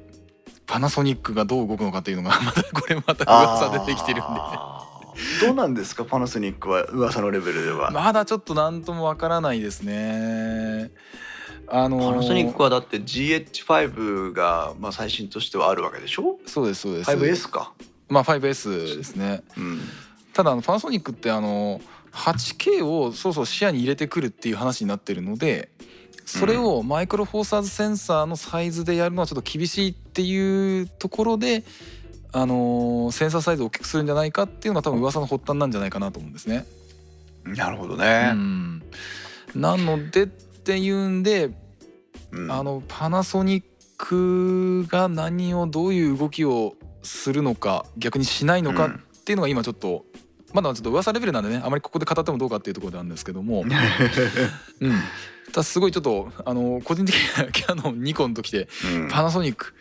[0.67, 4.23] パナソニックがどう動くのかというのが またこれまた噂出てきてるんで。
[4.29, 4.89] あ
[5.43, 10.91] どうなんですかパナソニックは噂のレベルでは、まだちょっと何ともわからないですね。
[11.69, 16.39] あのーパナソニックはだって GH5 がまあ最新としてはあるわけでしょ？
[16.47, 17.11] そうですそうです。
[17.11, 17.73] 5S か
[18.13, 19.43] まあ 5S ですね。
[19.57, 19.81] うん
[20.33, 21.79] ただあのパナソニックってあの
[22.13, 25.69] 8K をそろそろ視野に入れてくるっていう話になってるので
[26.25, 31.65] それをマイクロフォーサーズセンサーのサイズでやるのはちょっと厳しいっていうところで
[32.33, 36.65] あのーセンサーサイズを大きくするんじゃないかっていうのが多分噂の発端なんじゃないかなと思うんですね。
[37.45, 38.83] なるほどうね、ん、
[39.55, 41.51] なのでっていうんで
[42.31, 42.51] うん。
[42.51, 43.65] あのパナソニッ
[43.99, 48.91] クが何をどういう動きをするのか逆にしないのかっ
[49.25, 50.05] ていうのが今ちょっと
[50.53, 53.65] まだちょっと噂レベルなんでねあまりここで語ってもどうかっていうところなんですけども、
[54.81, 54.93] うん、
[55.47, 59.09] ただすごいちょっとあの個人的にはキャノンニコンときてうん。
[59.09, 59.75] パナソニック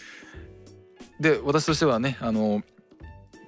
[1.20, 2.64] で私としてはねあの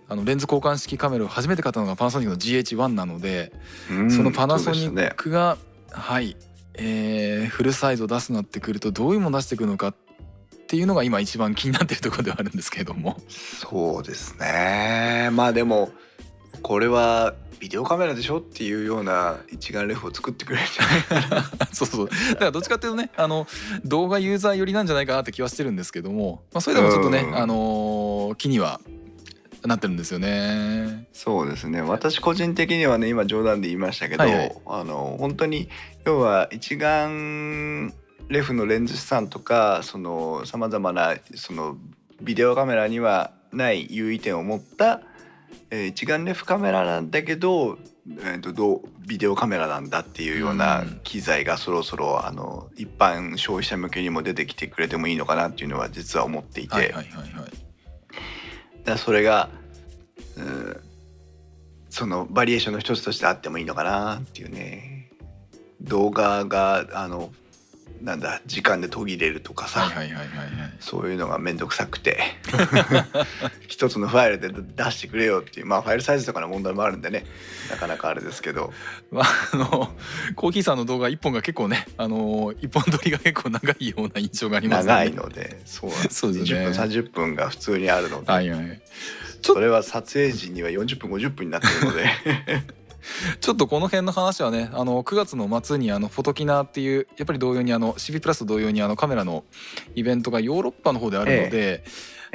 [0.09, 3.53] あのレンズ交換式カメラを初めて買ったのがパナソニックの GH1 なので、
[3.89, 4.11] うん。
[4.11, 5.57] そのパナソニックが、
[5.91, 6.35] はい、
[6.73, 9.95] えーフルサイズを出すなってくるとどういうもの出してくるのかっ
[10.73, 13.21] ていうのが今一番気になってるところではあるんですけれども。
[13.29, 15.29] そうですね。
[15.31, 15.91] まあでも
[16.63, 22.09] これはビデオカメラでしょっていうような一眼レフを作ってくれるんじゃない そうそう。
[22.09, 23.45] だからどっちかっていうとねあの
[23.85, 27.37] 動画ユーザー寄りなんじゃないかなって気はしてるんですけども、まあ、それでもちょっとね、うん。
[27.37, 28.81] あのー気には
[29.63, 31.07] なってるんですよね。
[31.13, 31.83] そうですね。
[31.83, 34.55] 私個人的にはね今冗談で言いましたけど、はいはい。
[34.65, 35.69] あの本当に
[36.03, 37.93] 要は一眼
[38.29, 41.77] レフのレンズ資産とかそのさまざまなその
[42.21, 45.01] ビデオカメラにはない優位点を持った、
[45.69, 47.77] えー一眼レフカメラなんだけど、
[48.19, 56.73] えー、とどうビデオカメラなんだっていうようなうん機材がそろそろあの一般消費者向けにも出てきてくれてもいいのかなっていうのは実は思っていて。
[56.73, 57.63] はいはいはいはい。
[58.83, 59.49] だそれが、
[60.37, 60.79] うん、
[61.89, 65.11] そのバリエーションの一つとしてあってもいいのかなっていうね
[65.81, 67.31] 動画があの
[68.03, 69.89] なんだ時間で途切れるとかさ。
[70.81, 72.19] そういうのが面倒くさくて。
[73.67, 75.65] 一つのファイルで出してくれよっていう。
[75.65, 77.25] まあファイルサイズとかの問題もあるんでね。
[77.71, 78.73] なかなかあれですけど。
[79.09, 79.95] まあ、あの
[80.35, 84.93] コーヒーさんの動画一本が結構ね、あの一本撮りが結構長いような印象がありますね。
[84.93, 86.59] 長いのでそうそうですね。
[86.59, 88.81] 20分30分が普通にあるので、はいはい。
[89.41, 92.05] それは撮影時には40分50分になってるので
[93.39, 99.43] ちょっとこの辺の話はね、あの9月の末にあのフォトキナっていうやっぱり同様にあの CP プラスと同様にあのカメラの
[99.95, 101.83] イベントがヨーロッパの方であるので、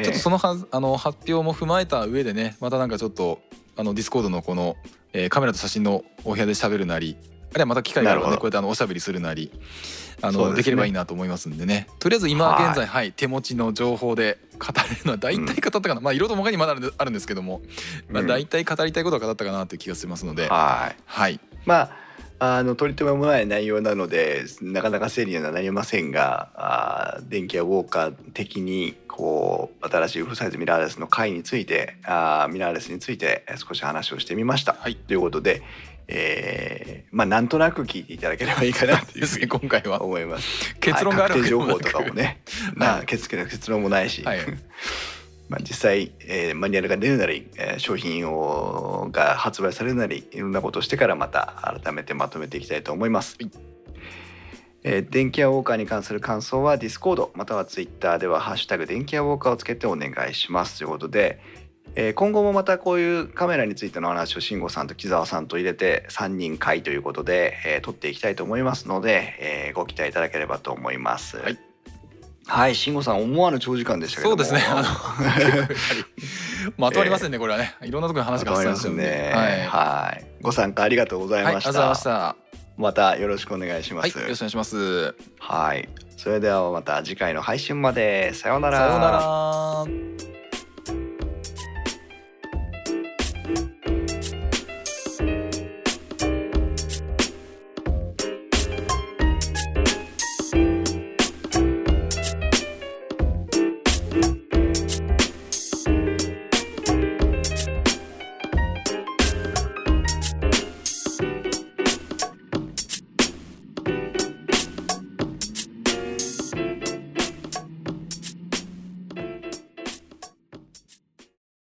[0.02, 3.40] ちょっとそのはあの発表も踏まえた上でね、またなんかちょっと
[3.76, 4.76] あのディスコードのこの、
[5.12, 7.16] えーカメラと写真のお部屋で喋るなり、
[7.50, 9.50] あるいはまた機会があればねこうやってあのおしゃべりするなり。
[10.20, 10.56] あのですね。
[10.56, 11.86] できればいいなと思いますんでね。
[12.00, 13.12] とりあえず今現在はい。
[13.12, 17.60] 手持ちの情報で語れるのは大体語ったかな、まあいろいろと他にまだあるんですけども、
[18.10, 18.26] まあ、うん。
[18.26, 20.96] 大体語りたいことは語ったかなという気がしますので、はい。
[21.06, 21.40] はい。
[21.66, 21.90] まあ
[22.40, 34.74] あの取り留めもない内容なのでなかなか整理にはなりませんがあー電気やウォーカー的にこう新しいフルサイズミラーレスの回についてあーミラーレスについて少し話をしてみました。
[34.74, 34.94] はい。
[34.94, 35.62] ということで、
[36.08, 40.02] えーまあなんとなく聞いていただければいいかなというですねふうに今回は。
[40.02, 40.74] 思います。
[40.76, 42.42] 結論があるはい確定情報とかもね、
[42.74, 44.38] まあはい結結論もないし、はい。
[45.48, 53.36] まあ、実際、えーマニュアルが出るなり、えー商品をが発売されるなりいろんなことをしてからまた改めてまとめていきたいと思います。
[53.40, 53.50] はい。
[54.84, 60.78] えー電気屋ウォーカーに関する感想は Discord または Twitter では「ハッシュタグ電気屋ウォーカー」をつけてお願いします。
[60.78, 61.40] ということで、
[61.94, 71.38] えー今後もまたこういうカメラについての話を慎吾さんと木澤さんと入れて3人会ということで、えー撮っていきたいと思いますので、えーご期待いただければと思います。
[71.38, 71.58] はい
[72.46, 74.66] はい、慎吾さん思わぬ長時間でしたけどもそうですね。
[74.70, 74.88] あの
[76.78, 77.74] まとまりませんね、これはね。
[77.82, 79.02] いろんなところに話がわかります発散しちゃうんで。
[79.02, 79.32] ね。
[79.34, 79.66] はい。
[79.66, 80.26] はい。
[80.40, 81.70] ご参加ありがとうございはい、あました。
[81.70, 82.36] りがとうございました。
[82.78, 84.18] またよろしくお願いしまはい、す。
[84.18, 85.14] よろしくお願いします。
[85.40, 85.88] はい。
[86.16, 88.32] それではまた次回の配信まで。
[88.32, 88.78] さようなら。
[88.78, 90.37] さようなら。